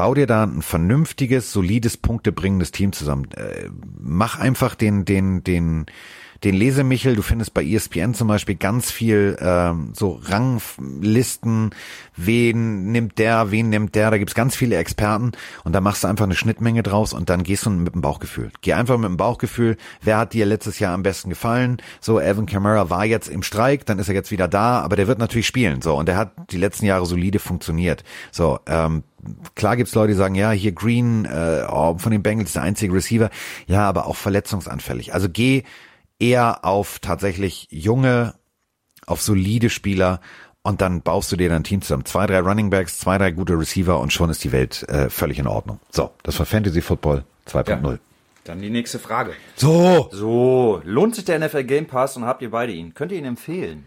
[0.00, 3.30] bau dir da ein vernünftiges, solides, punktebringendes Team zusammen.
[3.32, 3.68] Äh,
[4.00, 5.84] mach einfach den, den, den,
[6.44, 11.70] den Lesemichel, du findest bei ESPN zum Beispiel ganz viel ähm, so Ranglisten,
[12.16, 15.32] wen nimmt der, wen nimmt der, da gibt's ganz viele Experten
[15.64, 18.50] und da machst du einfach eine Schnittmenge draus und dann gehst du mit dem Bauchgefühl.
[18.62, 21.76] Geh einfach mit dem Bauchgefühl, wer hat dir letztes Jahr am besten gefallen?
[22.00, 25.08] So, Evan Kamara war jetzt im Streik, dann ist er jetzt wieder da, aber der
[25.08, 28.02] wird natürlich spielen, so, und der hat die letzten Jahre solide funktioniert.
[28.32, 29.02] So, ähm,
[29.54, 32.94] klar gibt's Leute, die sagen, ja, hier Green äh, oh, von den Bengals der einzige
[32.94, 33.28] Receiver,
[33.66, 35.12] ja, aber auch verletzungsanfällig.
[35.12, 35.64] Also geh
[36.20, 38.34] eher auf tatsächlich junge,
[39.06, 40.20] auf solide Spieler
[40.62, 42.04] und dann baust du dir dein Team zusammen.
[42.04, 45.38] Zwei, drei Running Backs, zwei, drei gute Receiver und schon ist die Welt äh, völlig
[45.38, 45.80] in Ordnung.
[45.90, 47.92] So, das war Fantasy Football 2.0.
[47.92, 47.98] Ja.
[48.44, 49.32] Dann die nächste Frage.
[49.56, 50.08] So.
[50.12, 52.94] So, lohnt sich der NFL Game Pass und habt ihr beide ihn?
[52.94, 53.84] Könnt ihr ihn empfehlen?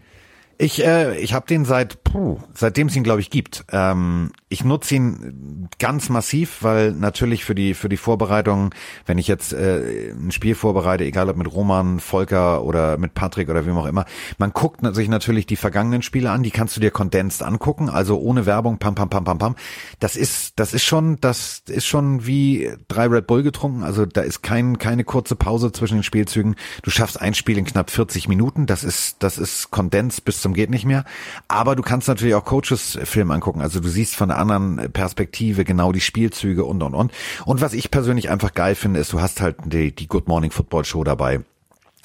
[0.58, 3.64] Ich, äh, ich habe den seit, puh, seitdem es ihn, glaube ich, gibt.
[3.72, 8.72] Ähm, ich nutze ihn ganz massiv, weil natürlich für die für die Vorbereitung,
[9.04, 13.48] wenn ich jetzt äh, ein Spiel vorbereite, egal ob mit Roman, Volker oder mit Patrick
[13.48, 14.04] oder wem auch immer,
[14.38, 18.20] man guckt sich natürlich die vergangenen Spiele an, die kannst du dir kondensiert angucken, also
[18.20, 19.56] ohne Werbung, pam pam pam pam pam.
[19.98, 24.20] Das ist das ist schon das ist schon wie drei Red Bull getrunken, also da
[24.20, 26.54] ist kein keine kurze Pause zwischen den Spielzügen.
[26.82, 30.54] Du schaffst ein Spiel in knapp 40 Minuten, das ist das ist kondensiert bis zum
[30.54, 31.04] geht nicht mehr,
[31.48, 35.64] aber du kannst natürlich auch Coaches Film angucken, also du siehst von der anderen Perspektive
[35.64, 37.12] genau die Spielzüge und und und.
[37.44, 40.50] Und was ich persönlich einfach geil finde, ist, du hast halt die, die Good Morning
[40.50, 41.40] Football Show dabei.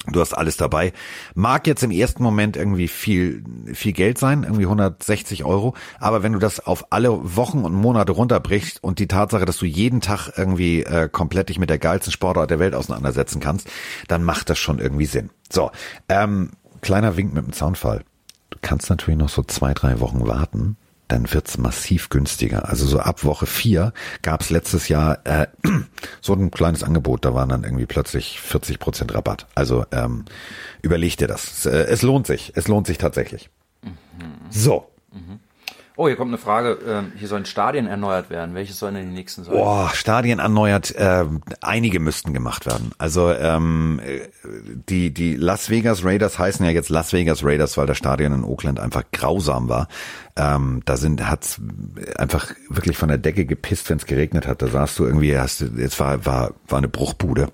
[0.06, 0.94] Du hast alles dabei.
[1.34, 3.44] Mag jetzt im ersten Moment irgendwie viel,
[3.74, 5.74] viel Geld sein, irgendwie 160 Euro.
[5.98, 9.66] Aber wenn du das auf alle Wochen und Monate runterbrichst und die Tatsache, dass du
[9.66, 13.68] jeden Tag irgendwie äh, komplett dich mit der geilsten Sportart der Welt auseinandersetzen kannst,
[14.08, 15.28] dann macht das schon irgendwie Sinn.
[15.52, 15.70] So,
[16.08, 18.02] ähm, kleiner Wink mit dem Zaunfall.
[18.50, 20.76] Du kannst natürlich noch so zwei, drei Wochen warten
[21.10, 22.68] dann wird's massiv günstiger.
[22.68, 23.92] Also so ab Woche vier
[24.22, 25.48] gab's letztes Jahr äh,
[26.20, 29.46] so ein kleines Angebot, da waren dann irgendwie plötzlich 40 Prozent Rabatt.
[29.54, 30.24] Also ähm,
[30.82, 31.64] überleg dir das.
[31.64, 33.50] Es, äh, es lohnt sich, es lohnt sich tatsächlich.
[33.82, 33.90] Mhm.
[34.50, 34.90] So.
[35.12, 35.40] Mhm.
[36.00, 36.78] Oh, hier kommt eine Frage.
[36.88, 38.54] Ähm, hier sollen Stadien erneuert werden.
[38.54, 39.52] Welches sollen denn die nächsten sein?
[39.52, 40.94] Boah, Stadien erneuert.
[40.94, 41.26] Äh,
[41.60, 42.92] einige müssten gemacht werden.
[42.96, 44.00] Also ähm,
[44.88, 48.44] die die Las Vegas Raiders heißen ja jetzt Las Vegas Raiders, weil das Stadion in
[48.44, 49.88] Oakland einfach grausam war.
[50.36, 51.60] Ähm, da sind hat's
[52.16, 54.62] einfach wirklich von der Decke gepisst, wenn es geregnet hat.
[54.62, 57.48] Da saßt du irgendwie, hast jetzt war war war eine Bruchbude.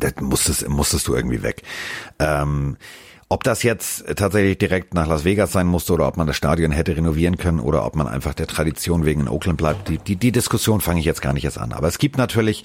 [0.00, 1.62] Das musstest musstest du irgendwie weg.
[2.18, 2.78] Ähm,
[3.28, 6.72] ob das jetzt tatsächlich direkt nach Las Vegas sein musste oder ob man das Stadion
[6.72, 10.16] hätte renovieren können oder ob man einfach der Tradition wegen in Oakland bleibt, die, die,
[10.16, 11.72] die Diskussion fange ich jetzt gar nicht erst an.
[11.72, 12.64] Aber es gibt natürlich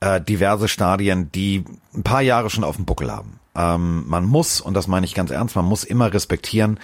[0.00, 1.64] äh, diverse Stadien, die
[1.94, 3.38] ein paar Jahre schon auf dem Buckel haben.
[3.54, 6.80] Ähm, man muss, und das meine ich ganz ernst, man muss immer respektieren,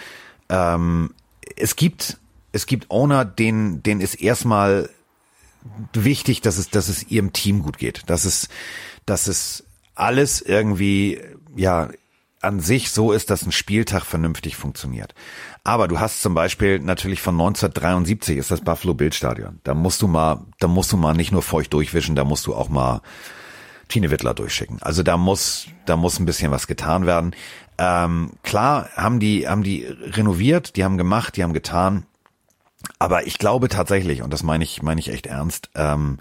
[0.49, 1.15] ähm,
[1.57, 2.19] es gibt,
[2.53, 4.91] es gibt Owner, denen, denen ist erstmal
[5.93, 8.05] wichtig, dass es, dass es ihrem Team gut geht.
[8.07, 8.49] Dass es,
[9.07, 11.21] dass es alles irgendwie,
[11.57, 11.89] ja,
[12.41, 15.15] an sich so ist, dass ein Spieltag vernünftig funktioniert.
[15.65, 19.61] Aber du hast zum Beispiel natürlich von 1973 ist das Buffalo Bild Stadion.
[19.65, 22.55] Da musst du mal, da musst du mal nicht nur feucht durchwischen, da musst du
[22.55, 23.03] auch mal
[23.89, 24.79] Tine Wittler durchschicken.
[24.83, 27.35] Also da muss, da muss ein bisschen was getan werden.
[27.79, 32.07] Ähm, klar haben die, haben die renoviert, die haben gemacht, die haben getan.
[32.99, 36.19] Aber ich glaube tatsächlich, und das meine ich, meine ich echt ernst, ähm,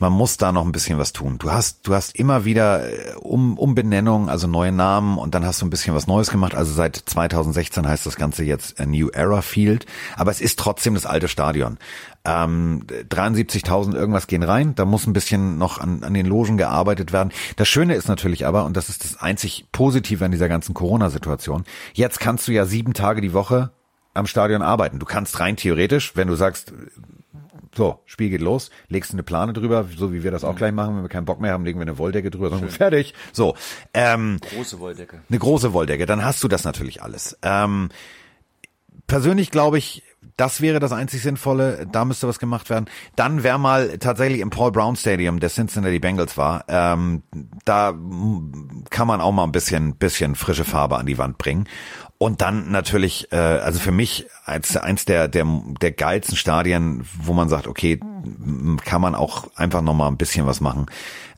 [0.00, 1.36] man muss da noch ein bisschen was tun.
[1.38, 5.60] Du hast, du hast immer wieder äh, um, Umbenennung, also neue Namen und dann hast
[5.60, 6.54] du ein bisschen was Neues gemacht.
[6.54, 9.86] Also seit 2016 heißt das Ganze jetzt a New Era Field,
[10.16, 11.78] aber es ist trotzdem das alte Stadion.
[12.24, 17.12] Ähm, 73.000 irgendwas gehen rein, da muss ein bisschen noch an, an den Logen gearbeitet
[17.12, 17.30] werden.
[17.56, 21.64] Das Schöne ist natürlich aber, und das ist das einzig Positive an dieser ganzen Corona-Situation,
[21.92, 23.70] jetzt kannst du ja sieben Tage die Woche
[24.12, 24.98] am Stadion arbeiten.
[24.98, 26.72] Du kannst rein theoretisch, wenn du sagst,
[27.74, 30.56] so, Spiel geht los, legst du eine Plane drüber, so wie wir das auch mhm.
[30.56, 33.14] gleich machen, wenn wir keinen Bock mehr haben, legen wir eine Wolldecke drüber, sagen fertig.
[33.32, 33.54] So,
[33.94, 35.20] ähm, große Wolldecke.
[35.28, 37.38] Eine große Wolldecke, dann hast du das natürlich alles.
[37.42, 37.90] Ähm,
[39.06, 40.02] persönlich glaube ich,
[40.36, 41.86] das wäre das einzig Sinnvolle.
[41.90, 42.86] Da müsste was gemacht werden.
[43.14, 47.22] Dann wäre mal tatsächlich im Paul Brown Stadium, der Cincinnati Bengals war, ähm,
[47.64, 47.94] da
[48.90, 51.68] kann man auch mal ein bisschen, bisschen frische Farbe an die Wand bringen.
[52.22, 55.46] Und dann natürlich, äh, also für mich als eins der, der,
[55.80, 57.98] der geilsten Stadien, wo man sagt, okay,
[58.84, 60.84] kann man auch einfach noch mal ein bisschen was machen.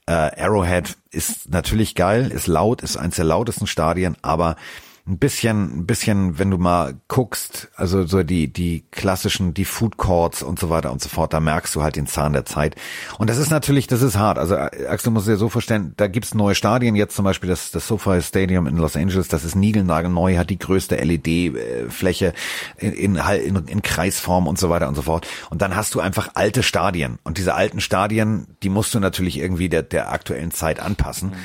[0.06, 4.56] Äh, Arrowhead ist natürlich geil, ist laut, ist eins der lautesten Stadien, aber
[5.04, 9.96] ein bisschen, ein bisschen, wenn du mal guckst, also so die, die klassischen, die Food
[9.96, 12.76] Courts und so weiter und so fort, da merkst du halt den Zahn der Zeit.
[13.18, 14.38] Und das ist natürlich, das ist hart.
[14.38, 17.88] Also Axel muss dir so vorstellen, da gibt's neue Stadien, jetzt zum Beispiel das, das
[17.88, 22.32] SoFi Stadium in Los Angeles, das ist niegelnagelneu, hat die größte LED-Fläche
[22.76, 25.26] in, in, in, in Kreisform und so weiter und so fort.
[25.50, 27.18] Und dann hast du einfach alte Stadien.
[27.24, 31.30] Und diese alten Stadien, die musst du natürlich irgendwie der, der aktuellen Zeit anpassen.
[31.30, 31.36] Mhm.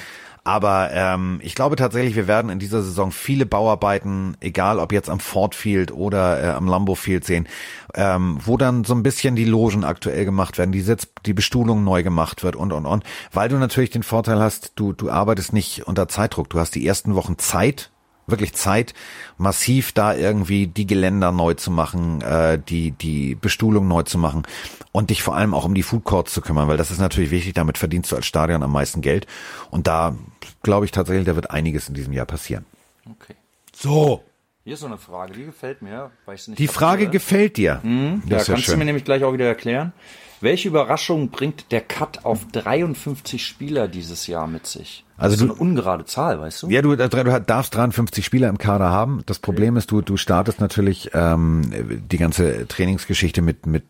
[0.47, 5.09] Aber ähm, ich glaube tatsächlich, wir werden in dieser Saison viele Bauarbeiten, egal ob jetzt
[5.09, 7.49] am Ford Field oder äh, am Lambo Field sehen,
[7.95, 11.83] ähm, wo dann so ein bisschen die Logen aktuell gemacht werden, die Sitz, die Bestuhlung
[11.83, 15.51] neu gemacht wird und und und, weil du natürlich den Vorteil hast, du du arbeitest
[15.51, 17.91] nicht unter Zeitdruck, du hast die ersten Wochen Zeit,
[18.27, 18.93] wirklich Zeit,
[19.37, 24.43] massiv da irgendwie die Geländer neu zu machen, äh, die die Bestuhlung neu zu machen
[24.91, 27.31] und dich vor allem auch um die Food Courts zu kümmern, weil das ist natürlich
[27.31, 29.27] wichtig, damit verdienst du als Stadion am meisten Geld
[29.71, 30.15] und da
[30.61, 32.65] glaube ich tatsächlich, da wird einiges in diesem Jahr passieren.
[33.09, 33.35] Okay.
[33.73, 34.23] So.
[34.65, 37.79] Hier ist so eine Frage, die gefällt mir, weil ich nicht Die Frage gefällt dir.
[37.83, 38.23] Mhm.
[38.27, 38.73] Ja, kannst schön.
[38.73, 39.93] du mir nämlich gleich auch wieder erklären.
[40.41, 45.03] Welche Überraschung bringt der Cut auf 53 Spieler dieses Jahr mit sich?
[45.17, 46.69] Also das ist du, eine ungerade Zahl, weißt du?
[46.69, 49.23] Ja, du, du darfst 53 Spieler im Kader haben.
[49.25, 49.79] Das Problem okay.
[49.79, 51.63] ist, du, du startest natürlich ähm,
[52.11, 53.83] die ganze Trainingsgeschichte mit, mit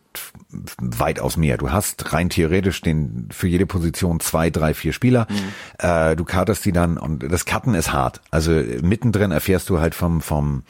[0.80, 1.58] weitaus mehr.
[1.58, 5.26] Du hast rein theoretisch den für jede Position zwei, drei, vier Spieler.
[5.28, 5.86] Mhm.
[5.86, 8.22] Äh, du kartest die dann und das Cutten ist hart.
[8.30, 10.62] Also mittendrin erfährst du halt vom, vom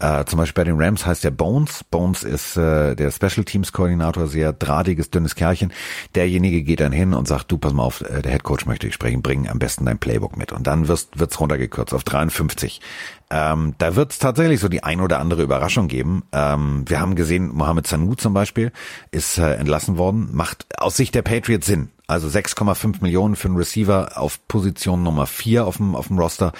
[0.00, 1.84] äh, zum Beispiel bei den Rams heißt der Bones.
[1.84, 5.72] Bones ist äh, der Special Teams Koordinator, sehr drahtiges, dünnes Kerlchen.
[6.14, 8.86] Derjenige geht dann hin und sagt, du, pass mal auf, äh, der Head Coach möchte
[8.86, 10.52] ich sprechen, bring am besten dein Playbook mit.
[10.52, 12.80] Und dann wirst, wird's runtergekürzt auf 53.
[13.28, 16.22] Ähm, da wird es tatsächlich so die ein oder andere Überraschung geben.
[16.32, 18.72] Ähm, wir haben gesehen, Mohamed Sanu zum Beispiel
[19.10, 21.90] ist äh, entlassen worden, macht aus Sicht der Patriots Sinn.
[22.06, 26.52] Also 6,5 Millionen für einen Receiver auf Position Nummer 4 auf dem, auf dem Roster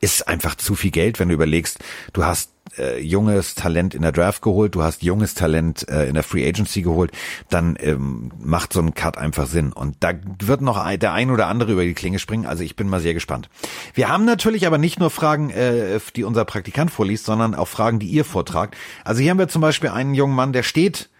[0.00, 1.78] ist einfach zu viel Geld, wenn du überlegst,
[2.14, 6.14] du hast äh, junges Talent in der Draft geholt, du hast junges Talent äh, in
[6.14, 7.12] der Free Agency geholt,
[7.50, 9.72] dann ähm, macht so ein Cut einfach Sinn.
[9.72, 12.46] Und da wird noch ein, der ein oder andere über die Klinge springen.
[12.46, 13.48] Also ich bin mal sehr gespannt.
[13.94, 17.98] Wir haben natürlich aber nicht nur Fragen, äh, die unser Praktikant vorliest, sondern auch Fragen,
[17.98, 18.76] die ihr vortragt.
[19.04, 21.10] Also hier haben wir zum Beispiel einen jungen Mann, der steht.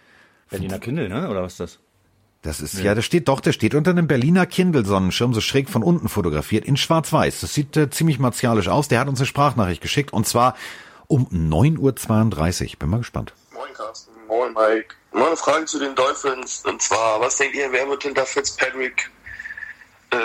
[0.49, 1.29] Berliner Kindle, ne?
[1.29, 1.79] Oder was ist das?
[2.45, 5.67] Das ist, ja, ja das steht doch, der steht unter einem Berliner Kindle-Sonnenschirm, so schräg
[5.67, 7.41] von unten fotografiert, in schwarz-weiß.
[7.41, 8.87] Das sieht äh, ziemlich martialisch aus.
[8.87, 10.55] Der hat uns eine Sprachnachricht geschickt und zwar
[11.07, 12.79] um 9.32 Uhr.
[12.79, 13.33] Bin mal gespannt.
[13.53, 14.95] Moin Carsten, moin Mike.
[15.13, 16.63] Mal eine Frage zu den Dolphins.
[16.65, 19.09] Und zwar, was denkt ihr, wer wird hinter Fitzpatrick
[20.11, 20.17] äh,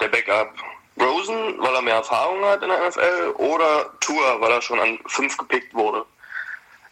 [0.00, 0.54] der Backup?
[1.00, 4.98] Rosen, weil er mehr Erfahrung hat in der NFL oder Tour, weil er schon an
[5.06, 6.04] 5 gepickt wurde?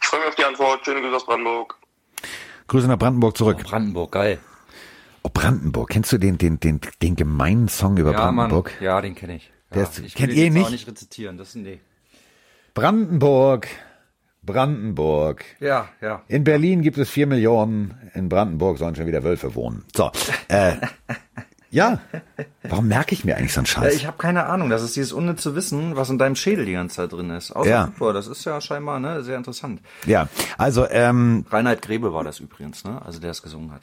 [0.01, 0.85] Ich freue mich auf die Antwort.
[0.85, 1.77] Schöne Grüße aus Brandenburg.
[2.67, 3.57] Grüße nach Brandenburg zurück.
[3.59, 4.39] Oh, Brandenburg, geil.
[5.23, 5.89] Oh, Brandenburg.
[5.89, 8.73] Kennst du den, den, den, den gemeinen Song über ja, Brandenburg?
[8.75, 8.83] Mann.
[8.83, 9.51] Ja, den kenne ich.
[9.73, 10.67] Ja, ist, ich kennt ihr ihn nicht?
[10.67, 11.37] Auch nicht rezitieren.
[11.37, 11.81] Das ist nee.
[12.77, 13.67] Brandenburg.
[14.43, 15.43] Brandenburg.
[15.59, 16.21] Ja, ja.
[16.27, 17.95] In Berlin gibt es vier Millionen.
[18.13, 19.83] In Brandenburg sollen schon wieder Wölfe wohnen.
[19.95, 20.11] So.
[20.47, 20.73] Äh,
[21.71, 21.99] ja.
[22.61, 23.93] Warum merke ich mir eigentlich so einen Scheiß?
[23.93, 24.69] Ja, ich habe keine Ahnung.
[24.69, 27.51] Das ist dieses unnütze Wissen, was in deinem Schädel die ganze Zeit drin ist.
[27.51, 27.85] Außer Ja.
[27.87, 29.81] Football, das ist ja scheinbar ne, sehr interessant.
[30.05, 30.27] Ja.
[30.59, 33.01] Also, ähm, Reinhard Grebe war das übrigens, ne?
[33.03, 33.81] Also der es gesungen hat.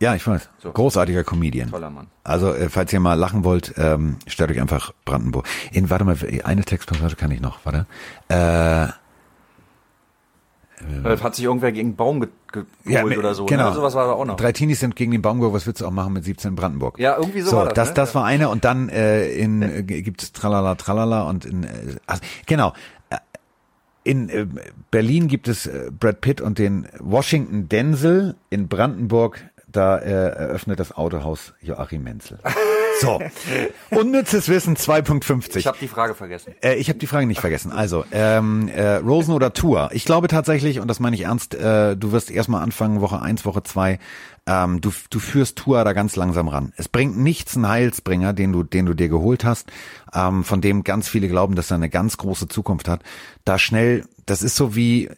[0.00, 0.48] Ja, ich weiß.
[0.58, 0.72] So.
[0.72, 1.70] Großartiger Comedian.
[1.70, 2.08] Toller Mann.
[2.24, 5.46] Also, äh, falls ihr mal lachen wollt, ähm, stellt euch einfach Brandenburg.
[5.72, 7.86] In, warte mal, eine Textpassage kann ich noch, warte.
[8.28, 8.92] Äh,
[11.04, 13.46] Äh, Hat sich irgendwer gegen einen Baum ge geholt Ja, oder so.
[13.46, 13.70] genau.
[13.70, 13.74] Ne?
[13.74, 14.36] Sowas war da auch noch.
[14.36, 16.56] Drei Teenies sind gegen den Baum gegangen, was willst du auch machen mit 17 in
[16.56, 16.98] Brandenburg?
[16.98, 17.94] Ja, irgendwie so So, war das, das, ne?
[17.94, 21.68] das war eine und dann äh, in äh, gibt es Tralala Tralala und in äh,
[22.06, 22.72] ach, genau
[23.10, 23.16] Äh,
[24.02, 24.46] in äh,
[24.90, 29.40] Berlin gibt es äh, Brad Pitt und den Washington Denzel in Brandenburg
[29.76, 32.38] da äh, eröffnet das Autohaus Joachim Menzel.
[33.00, 33.20] So,
[33.90, 35.56] unnützes Wissen 2.50.
[35.56, 36.54] Ich habe die Frage vergessen.
[36.62, 37.72] Äh, ich habe die Frage nicht vergessen.
[37.72, 39.90] Also, ähm, äh, Rosen oder Tour?
[39.92, 43.44] Ich glaube tatsächlich, und das meine ich ernst, äh, du wirst erstmal anfangen, Woche eins,
[43.44, 43.98] Woche zwei.
[44.46, 46.72] Ähm, du, du führst Tour da ganz langsam ran.
[46.76, 49.72] Es bringt nichts einen Heilsbringer, den du, den du dir geholt hast,
[50.14, 53.02] ähm, von dem ganz viele glauben, dass er eine ganz große Zukunft hat.
[53.44, 55.10] Da schnell, das ist so wie,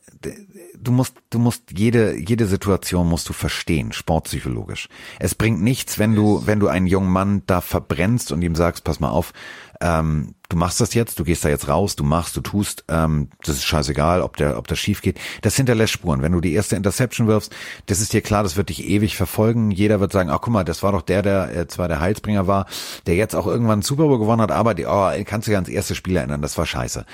[0.79, 4.89] du musst, du musst jede, jede Situation musst du verstehen, sportpsychologisch.
[5.19, 8.85] Es bringt nichts, wenn du, wenn du einen jungen Mann da verbrennst und ihm sagst,
[8.85, 9.33] pass mal auf,
[9.81, 13.29] ähm, du machst das jetzt, du gehst da jetzt raus, du machst, du tust, ähm,
[13.45, 15.19] das ist scheißegal, ob der, ob das schief geht.
[15.43, 16.23] Das hinterlässt Spuren.
[16.23, 17.55] Wenn du die erste Interception wirfst,
[17.87, 19.71] das ist dir klar, das wird dich ewig verfolgen.
[19.71, 22.47] Jeder wird sagen, ach guck mal, das war doch der, der äh, zwar der Heilsbringer
[22.47, 22.67] war,
[23.07, 25.69] der jetzt auch irgendwann Super Bowl gewonnen hat, aber die, oh, kannst du dich ans
[25.69, 27.05] erste Spiel erinnern, das war scheiße.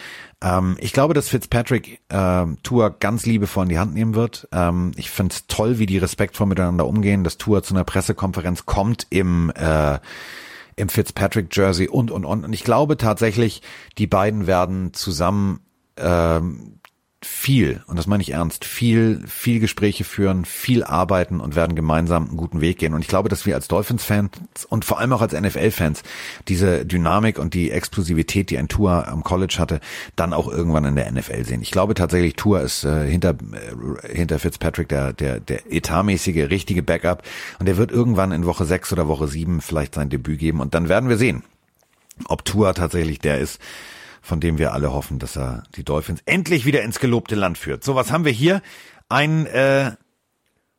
[0.43, 4.49] Ähm, ich glaube, dass Fitzpatrick ähm, Tour ganz liebevoll in die Hand nehmen wird.
[4.53, 8.67] Ähm, ich finde es toll, wie die respektvoll miteinander umgehen, dass Tour zu einer Pressekonferenz
[8.67, 9.99] kommt im äh,
[10.83, 12.45] im Fitzpatrick Jersey und und und.
[12.45, 13.63] Und ich glaube tatsächlich,
[13.99, 15.61] die beiden werden zusammen
[15.97, 16.81] ähm,
[17.25, 22.29] viel, und das meine ich ernst, viel, viel Gespräche führen, viel arbeiten und werden gemeinsam
[22.29, 22.95] einen guten Weg gehen.
[22.95, 26.03] Und ich glaube, dass wir als Dolphins-Fans und vor allem auch als NFL-Fans
[26.49, 29.81] diese Dynamik und die Explosivität, die ein Tour am College hatte,
[30.17, 31.63] dann auch irgendwann in der NFL sehen.
[31.63, 36.83] Ich glaube tatsächlich, Tour ist äh, hinter, äh, hinter Fitzpatrick der, der, der etatmäßige, richtige
[36.83, 37.23] Backup.
[37.59, 40.61] Und der wird irgendwann in Woche sechs oder Woche sieben vielleicht sein Debüt geben.
[40.61, 41.43] Und dann werden wir sehen,
[42.27, 43.61] ob Tua tatsächlich der ist,
[44.23, 47.85] von dem wir alle hoffen, dass er die Dolphins endlich wieder ins gelobte Land führt.
[47.85, 48.63] So, was haben wir hier?
[49.09, 49.93] Ein äh,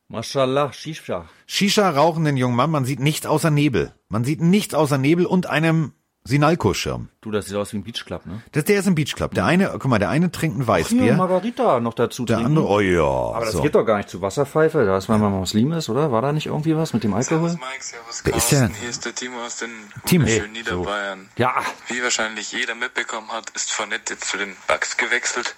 [0.07, 1.29] Mashallah, Shisha.
[1.45, 2.71] Shisha rauchenden jungen Mann.
[2.71, 3.93] Man sieht nichts außer Nebel.
[4.09, 5.93] Man sieht nichts außer Nebel und einem
[6.25, 7.09] Sinalco-Schirm.
[7.19, 8.41] Du, das sieht aus wie ein Beachclub, ne?
[8.53, 9.33] Das, der ist im Beach Club.
[9.33, 11.13] Der eine, guck mal, der eine trinkt ein Hier, Weißbier.
[11.15, 12.51] Margarita noch dazu Der trinken.
[12.57, 13.03] andere, oh ja.
[13.03, 13.61] Aber das so.
[13.61, 16.11] geht doch gar nicht zu Wasserpfeife, da ist man mal Muslim ist, oder?
[16.13, 17.49] War da nicht irgendwie was mit dem Alkohol?
[17.49, 18.67] Servus Mike, servus Wer ist der?
[18.69, 19.69] Hier ist der Timo aus den
[20.05, 20.25] Timo.
[20.25, 20.47] Hey, so.
[20.47, 21.29] Niederbayern.
[21.37, 21.55] Ja,
[21.87, 25.55] Wie wahrscheinlich jeder mitbekommen hat, ist Fournette jetzt zu den Bucks gewechselt.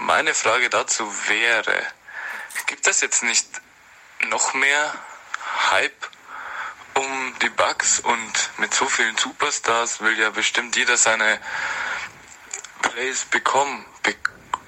[0.00, 1.74] Meine Frage dazu wäre,
[2.66, 3.46] gibt es jetzt nicht
[4.30, 4.94] noch mehr
[5.70, 5.92] Hype
[6.94, 11.38] um die Bucks und mit so vielen Superstars will ja bestimmt jeder seine
[12.82, 13.84] Plays bekommen.
[14.02, 14.14] Be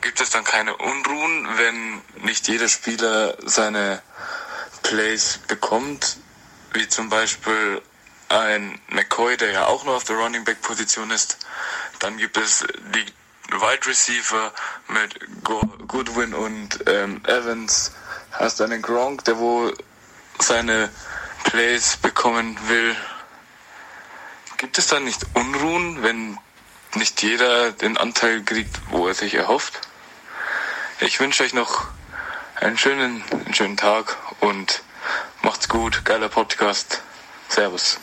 [0.01, 4.03] gibt es dann keine Unruhen, wenn nicht jeder Spieler seine
[4.83, 6.18] Plays bekommt,
[6.75, 7.81] wie zum Beispiel
[8.29, 11.39] ein McCoy, der ja auch noch auf der Running Back Position ist.
[12.01, 13.07] Dann gibt es die
[13.53, 14.53] Wide Receiver
[14.89, 17.93] mit Go Goodwin und ähm, Evans.
[18.33, 19.72] Hast einen Gronk, der wo
[20.41, 20.91] seine
[21.45, 22.97] Plays bekommen will.
[24.59, 26.38] Gibt es dann nicht Unruhen, wenn
[26.97, 29.80] nicht jeder den Anteil kriegt, wo er sich erhofft?
[31.01, 31.86] Ich wünsche euch noch
[32.61, 34.82] einen schönen, einen schönen Tag und
[35.42, 36.05] macht's gut.
[36.05, 37.03] Geiler Podcast.
[37.49, 37.99] Servus.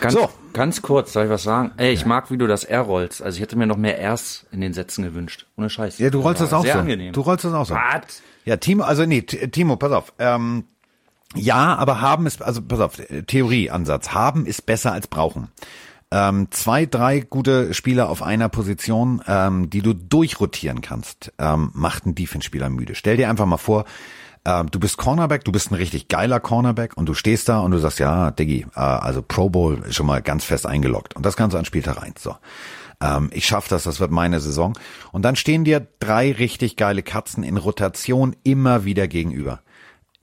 [0.00, 0.30] ganz, So.
[0.52, 1.72] Ganz kurz, soll ich was sagen?
[1.76, 2.08] Ey, ich ja.
[2.08, 3.22] mag, wie du das R rollst.
[3.22, 5.46] Also ich hätte mir noch mehr Rs in den Sätzen gewünscht.
[5.56, 5.98] Ohne Scheiß.
[5.98, 6.78] Ja, du rollst das, das auch so.
[6.78, 7.12] Angenehm.
[7.12, 7.74] Du rollst das auch so.
[7.74, 8.22] Was?
[8.44, 10.12] Ja, Timo, also nee, Timo, pass auf.
[10.18, 10.64] Ähm,
[11.34, 14.10] ja, aber haben ist, also pass auf, Theorieansatz.
[14.10, 15.48] Haben ist besser als brauchen.
[16.12, 22.04] Ähm, zwei, drei gute Spieler auf einer Position, ähm, die du durchrotieren kannst, ähm, macht
[22.04, 22.96] einen Defense-Spieler müde.
[22.96, 23.84] Stell dir einfach mal vor,
[24.44, 27.70] ähm, du bist Cornerback, du bist ein richtig geiler Cornerback und du stehst da und
[27.70, 31.14] du sagst, ja, Diggi, äh, also Pro Bowl ist schon mal ganz fest eingeloggt.
[31.14, 32.14] Und das du an Spieltag rein.
[32.18, 32.34] So.
[33.00, 34.76] Ähm, ich schaff das, das wird meine Saison.
[35.12, 39.60] Und dann stehen dir drei richtig geile Katzen in Rotation immer wieder gegenüber.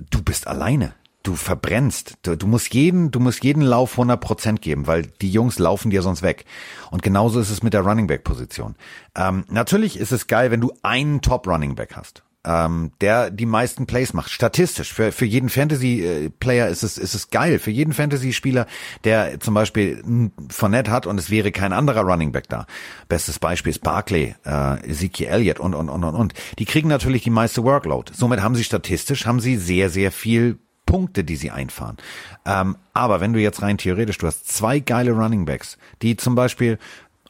[0.10, 0.94] Du bist alleine
[1.28, 2.16] du verbrennst.
[2.22, 5.90] Du, du, musst jeden, du musst jeden Lauf 100 Prozent geben, weil die Jungs laufen
[5.90, 6.46] dir sonst weg.
[6.92, 8.76] Und genauso ist es mit der Running Back Position.
[9.16, 13.46] Ähm, natürlich ist es geil, wenn du einen Top Running Back hast ähm, der die
[13.46, 14.32] meisten Plays macht.
[14.32, 14.94] Statistisch.
[14.94, 17.60] Für, für jeden Fantasy-Player ist es, ist es geil.
[17.60, 18.68] Für jeden Fantasy-Spieler,
[19.04, 22.66] der zum Beispiel Fournette hat und es wäre kein anderer Running Back da.
[23.10, 26.34] Bestes Beispiel ist Barclay, äh, Ezekiel Elliott und, und, und, und, und.
[26.58, 28.14] Die kriegen natürlich die meiste Workload.
[28.16, 30.58] Somit haben sie statistisch, haben sie sehr, sehr viel
[30.88, 31.98] Punkte, die sie einfahren.
[32.46, 36.34] Ähm, aber wenn du jetzt rein theoretisch, du hast zwei geile Running Backs, die zum
[36.34, 36.80] Beispiel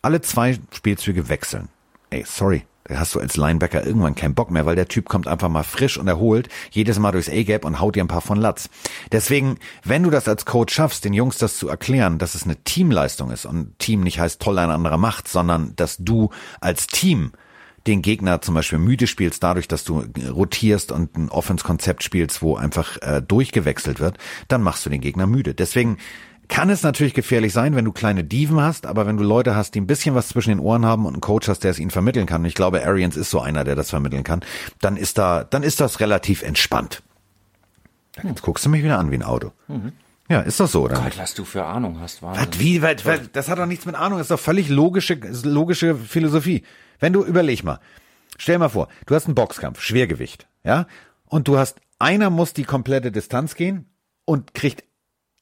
[0.01, 1.68] alle zwei Spielzüge wechseln.
[2.10, 5.49] Ey, sorry, hast du als Linebacker irgendwann keinen Bock mehr, weil der Typ kommt einfach
[5.49, 8.70] mal frisch und erholt jedes Mal durchs A-Gap und haut dir ein paar von Latz.
[9.12, 12.55] Deswegen, wenn du das als Coach schaffst, den Jungs das zu erklären, dass es eine
[12.64, 16.30] Teamleistung ist und Team nicht heißt toll ein anderer macht, sondern dass du
[16.62, 17.34] als Team
[17.88, 22.55] den Gegner zum Beispiel müde spielst, dadurch, dass du rotierst und ein Offense-Konzept spielst, wo
[22.55, 24.17] einfach äh, durchgewechselt wird,
[24.47, 25.53] dann machst du den Gegner müde.
[25.53, 25.97] Deswegen
[26.47, 29.75] kann es natürlich gefährlich sein, wenn du kleine Dieven hast, aber wenn du Leute hast,
[29.75, 31.91] die ein bisschen was zwischen den Ohren haben und einen Coach hast, der es ihnen
[31.91, 34.41] vermitteln kann, und ich glaube, Arians ist so einer, der das vermitteln kann,
[34.81, 37.03] dann ist da, dann ist das relativ entspannt.
[38.23, 39.51] Jetzt guckst du mich wieder an wie ein Auto.
[39.67, 39.91] Mhm.
[40.29, 40.95] Ja, ist doch so, oder?
[40.95, 42.47] Gott, was du für Ahnung hast, Wahnsinn.
[42.49, 45.19] Was, wie, was, was, das hat doch nichts mit Ahnung, das ist doch völlig logische,
[45.43, 46.63] logische Philosophie.
[46.99, 47.79] Wenn du, überleg mal,
[48.37, 50.87] stell mal vor, du hast einen Boxkampf, Schwergewicht, ja,
[51.25, 53.89] und du hast, einer muss die komplette Distanz gehen
[54.25, 54.83] und kriegt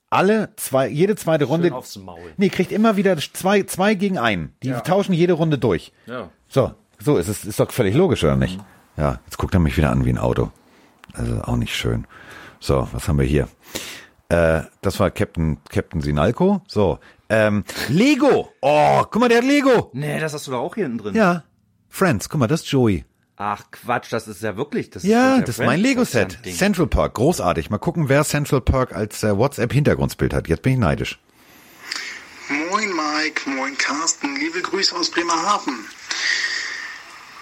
[0.09, 1.67] alle zwei, jede zweite Runde.
[1.67, 2.33] Schön aufs Maul.
[2.37, 4.55] Nee, kriegt immer wieder zwei, zwei gegen einen.
[4.63, 4.79] Die ja.
[4.79, 5.91] tauschen jede Runde durch.
[6.05, 6.29] Ja.
[6.47, 8.57] So, so ist es, ist doch völlig logisch, oder nicht?
[8.57, 8.63] Mhm.
[8.97, 10.51] Ja, jetzt guckt er mich wieder an wie ein Auto.
[11.13, 12.05] Also auch nicht schön.
[12.59, 13.47] So, was haben wir hier?
[14.29, 16.61] Äh, das war Captain, Captain Sinalco.
[16.67, 16.99] So,
[17.29, 18.51] ähm, Lego.
[18.61, 19.89] Oh, guck mal, der hat Lego.
[19.93, 21.15] Nee, das hast du da auch hier hinten drin.
[21.15, 21.43] Ja.
[21.89, 23.05] Friends, guck mal, das ist Joey.
[23.37, 24.89] Ach Quatsch, das ist ja wirklich.
[24.89, 26.39] Das ja, ist das ist mein Lego-Set.
[26.55, 27.69] Central Park, großartig.
[27.69, 30.47] Mal gucken, wer Central Park als äh, WhatsApp-Hintergrundbild hat.
[30.47, 31.19] Jetzt bin ich neidisch.
[32.69, 35.85] Moin Mike, moin Carsten, liebe Grüße aus Bremerhaven.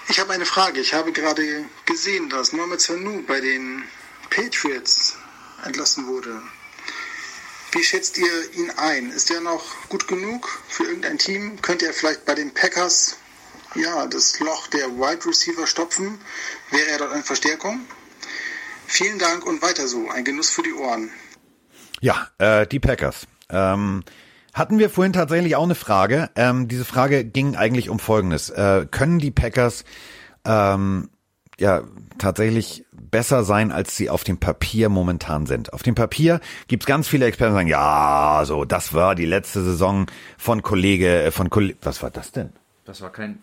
[0.09, 0.79] Ich habe eine Frage.
[0.79, 3.83] Ich habe gerade gesehen, dass Mohamed Sanu bei den
[4.29, 5.17] Patriots
[5.65, 6.41] entlassen wurde.
[7.73, 9.09] Wie schätzt ihr ihn ein?
[9.09, 11.59] Ist er noch gut genug für irgendein Team?
[11.63, 13.17] Könnte er vielleicht bei den Packers
[13.73, 16.19] ja, das Loch der Wide Receiver stopfen?
[16.69, 17.81] Wäre er dort eine Verstärkung?
[18.85, 20.07] Vielen Dank und weiter so.
[20.11, 21.09] Ein Genuss für die Ohren.
[21.99, 23.25] Ja, äh, die Packers.
[23.49, 24.03] Ähm,
[24.53, 26.29] hatten wir vorhin tatsächlich auch eine Frage.
[26.35, 28.51] Ähm, diese Frage ging eigentlich um Folgendes.
[28.51, 29.83] Äh, können die Packers
[30.45, 31.09] ähm,
[31.59, 31.83] ja
[32.17, 35.73] tatsächlich besser sein, als sie auf dem Papier momentan sind.
[35.73, 39.63] Auf dem Papier gibt's ganz viele Experten, die sagen, ja, so, das war die letzte
[39.63, 42.49] Saison von Kollege, äh, von Kollege, was war das denn?
[42.85, 43.39] Das war kein,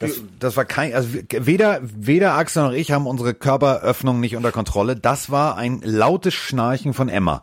[0.00, 4.50] das, das war kein, also weder, weder Axel noch ich haben unsere Körperöffnung nicht unter
[4.50, 4.96] Kontrolle.
[4.96, 7.42] Das war ein lautes Schnarchen von Emma.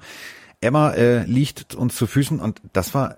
[0.60, 3.18] Emma äh, liegt uns zu Füßen und das war.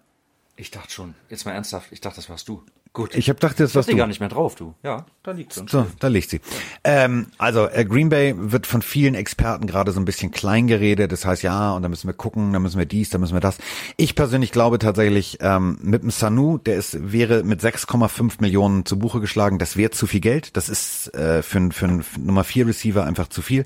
[0.57, 2.63] Ich dachte schon, jetzt mal ernsthaft, ich dachte, das warst du.
[2.91, 3.13] Gut.
[3.13, 3.95] Ich habe gedacht, jetzt was du.
[3.95, 4.73] gar nicht mehr drauf, du.
[4.81, 5.63] Ja, da liegt sie.
[5.67, 6.41] So, da liegt sie.
[6.83, 11.11] Ähm, also äh, Green Bay wird von vielen Experten gerade so ein bisschen klein geredet.
[11.11, 13.41] Das heißt, ja, und da müssen wir gucken, da müssen wir dies, da müssen wir
[13.41, 13.59] das.
[13.95, 18.97] Ich persönlich glaube tatsächlich, ähm, mit dem Sanu, der ist wäre mit 6,5 Millionen zu
[18.97, 19.59] Buche geschlagen.
[19.59, 20.57] Das wäre zu viel Geld.
[20.57, 23.65] Das ist äh, für, für einen Nummer 4 Receiver einfach zu viel.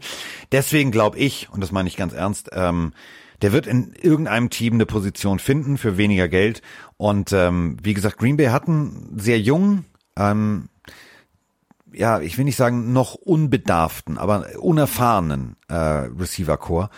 [0.51, 2.91] Deswegen glaube ich, und das meine ich ganz ernst, ähm,
[3.43, 6.61] der wird in irgendeinem Team eine Position finden für weniger Geld.
[6.97, 9.85] Und ähm, wie gesagt, Green Bay hat einen sehr jungen,
[10.17, 10.69] ähm,
[11.91, 16.89] ja, ich will nicht sagen noch unbedarften, aber unerfahrenen äh, Receiver-Core.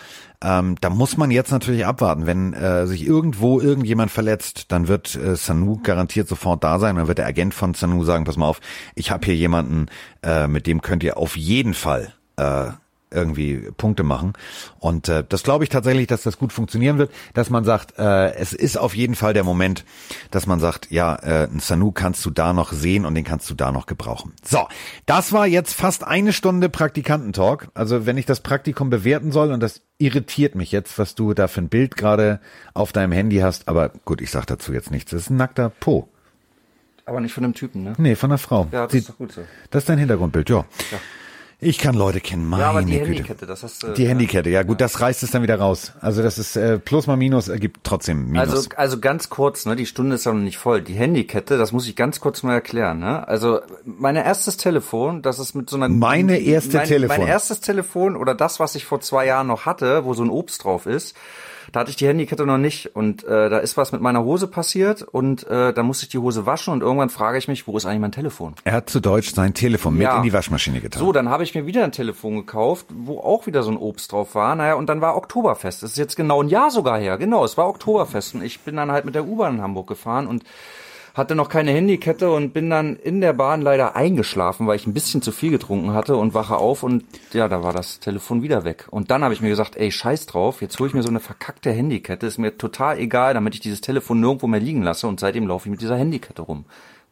[0.41, 2.27] Ähm, da muss man jetzt natürlich abwarten.
[2.27, 6.95] Wenn äh, sich irgendwo irgendjemand verletzt, dann wird äh, Sanu garantiert sofort da sein.
[6.95, 8.61] Dann wird der Agent von Sanu sagen, pass mal auf,
[8.93, 9.87] ich habe hier jemanden,
[10.23, 12.67] äh, mit dem könnt ihr auf jeden Fall äh,
[13.15, 14.33] irgendwie Punkte machen.
[14.79, 18.33] Und äh, das glaube ich tatsächlich, dass das gut funktionieren wird, dass man sagt, äh,
[18.35, 19.85] es ist auf jeden Fall der Moment,
[20.31, 23.49] dass man sagt, ja, äh, ein Sanu kannst du da noch sehen und den kannst
[23.49, 24.33] du da noch gebrauchen.
[24.43, 24.67] So,
[25.05, 27.69] das war jetzt fast eine Stunde Praktikantentalk.
[27.73, 31.47] Also wenn ich das Praktikum bewerten soll und das irritiert mich jetzt, was du da
[31.47, 32.39] für ein Bild gerade
[32.73, 33.67] auf deinem Handy hast.
[33.67, 35.11] Aber gut, ich sag dazu jetzt nichts.
[35.11, 36.09] Das ist ein nackter Po.
[37.05, 37.93] Aber nicht von einem Typen, ne?
[37.97, 38.67] Nee, von einer Frau.
[38.71, 39.41] Ja, das Sie, ist doch gut so.
[39.69, 40.65] Das ist dein Hintergrundbild, ja.
[40.91, 40.97] Ja.
[41.59, 43.05] Ich kann Leute kennen, meine Ja, aber die Güte.
[43.05, 43.93] Handykette, das hast du.
[43.93, 45.93] Die Handykette, ja gut, das reißt es dann wieder raus.
[46.01, 48.49] Also das ist äh, Plus mal Minus ergibt trotzdem Minus.
[48.49, 50.81] Also, also ganz kurz, ne, die Stunde ist ja noch nicht voll.
[50.81, 52.99] Die Handykette, das muss ich ganz kurz mal erklären.
[52.99, 53.25] Ne?
[53.27, 57.17] Also mein erstes Telefon, das ist mit so einer Meine erste mein, Telefon.
[57.19, 60.29] Mein erstes Telefon oder das, was ich vor zwei Jahren noch hatte, wo so ein
[60.29, 61.15] Obst drauf ist,
[61.71, 64.47] da hatte ich die Handykette noch nicht und äh, da ist was mit meiner Hose
[64.47, 67.75] passiert und äh, da musste ich die Hose waschen und irgendwann frage ich mich, wo
[67.77, 68.55] ist eigentlich mein Telefon?
[68.63, 70.09] er hat zu Deutsch sein Telefon Ja.
[70.09, 70.99] mit in die Waschmaschine getan.
[70.99, 74.11] So, dann habe ich mir wieder ein Telefon gekauft, wo auch wieder so ein Obst
[74.11, 74.55] drauf war.
[74.55, 75.83] Naja, und dann war Oktoberfest.
[75.83, 77.17] Das ist jetzt genau ein Jahr sogar her.
[77.17, 78.35] Genau, es war Oktoberfest.
[78.35, 80.43] Und ich bin dann halt mit der U-Bahn in Hamburg gefahren und
[81.15, 84.93] hatte noch keine Handykette und bin dann in der Bahn leider eingeschlafen, weil ich ein
[84.93, 87.03] bisschen zu viel getrunken hatte und wache auf und
[87.33, 88.85] ja, da war das Telefon wieder weg.
[88.91, 91.21] Und dann habe ich mir gesagt, ey, scheiß drauf, jetzt hole ich mir so eine
[91.21, 95.19] verkackte Handykette, ist mir total egal, damit ich dieses Telefon nirgendwo mehr liegen lasse und
[95.19, 96.65] seitdem laufe ich mit dieser Handykette rum.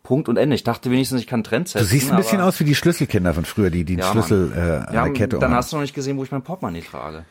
[0.03, 0.53] Punkt und Ende.
[0.55, 1.85] Ich dachte wenigstens, ich kann Trend setzen.
[1.85, 4.59] du siehst ein bisschen aus wie die Schlüsselkinder von früher, die die Ja, Schlüssel äh,
[4.89, 5.55] an ja, der Kette dann umhaben.
[5.55, 7.23] hast du noch nicht gesehen, wo ich mein Portemonnaie trage.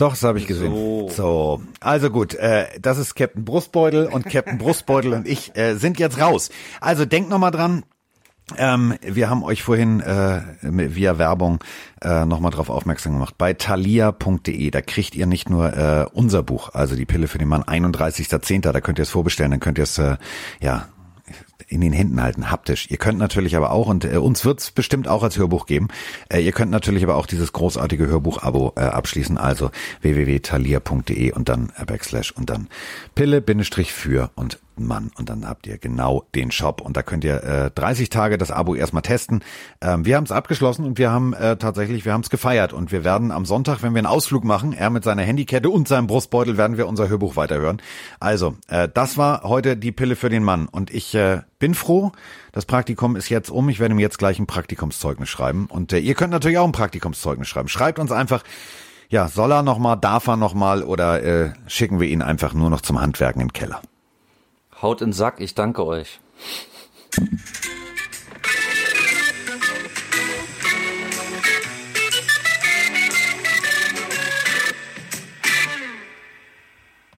[0.00, 0.72] Doch, das habe ich gesehen.
[0.72, 1.10] So.
[1.10, 5.98] So, also gut, äh, das ist Captain Brustbeutel und Captain Brustbeutel und ich äh, sind
[5.98, 6.48] jetzt raus.
[6.80, 7.82] Also denkt noch mal dran.
[8.56, 11.62] Ähm, wir haben euch vorhin äh, via Werbung
[12.00, 13.34] äh, nochmal drauf aufmerksam gemacht.
[13.36, 17.48] Bei thalia.de, da kriegt ihr nicht nur äh, unser Buch, also die Pille für den
[17.48, 20.16] Mann, 31.10., da könnt ihr es vorbestellen, dann könnt ihr es äh,
[20.60, 20.88] ja
[21.68, 22.90] in den Händen halten, haptisch.
[22.90, 25.88] Ihr könnt natürlich aber auch, und äh, uns wird's bestimmt auch als Hörbuch geben,
[26.28, 29.70] äh, ihr könnt natürlich aber auch dieses großartige Hörbuch-Abo äh, abschließen, also
[30.02, 32.68] www.thalia.de und dann äh, Backslash und dann
[33.14, 33.92] Pille, Bindestrich
[34.80, 35.10] und Mann.
[35.16, 38.50] Und dann habt ihr genau den Shop und da könnt ihr äh, 30 Tage das
[38.50, 39.44] Abo erstmal testen.
[39.80, 42.90] Ähm, wir haben es abgeschlossen und wir haben äh, tatsächlich, wir haben es gefeiert und
[42.90, 46.06] wir werden am Sonntag, wenn wir einen Ausflug machen, er mit seiner Handykette und seinem
[46.06, 47.80] Brustbeutel, werden wir unser Hörbuch weiterhören.
[48.18, 52.12] Also, äh, das war heute die Pille für den Mann und ich äh, bin froh.
[52.52, 53.68] Das Praktikum ist jetzt um.
[53.68, 56.72] Ich werde ihm jetzt gleich ein Praktikumszeugnis schreiben und äh, ihr könnt natürlich auch ein
[56.72, 57.68] Praktikumszeugnis schreiben.
[57.68, 58.42] Schreibt uns einfach
[59.12, 62.54] ja, soll er noch mal, darf er noch mal oder äh, schicken wir ihn einfach
[62.54, 63.82] nur noch zum Handwerken im Keller?
[64.82, 66.20] Haut in den Sack, ich danke euch.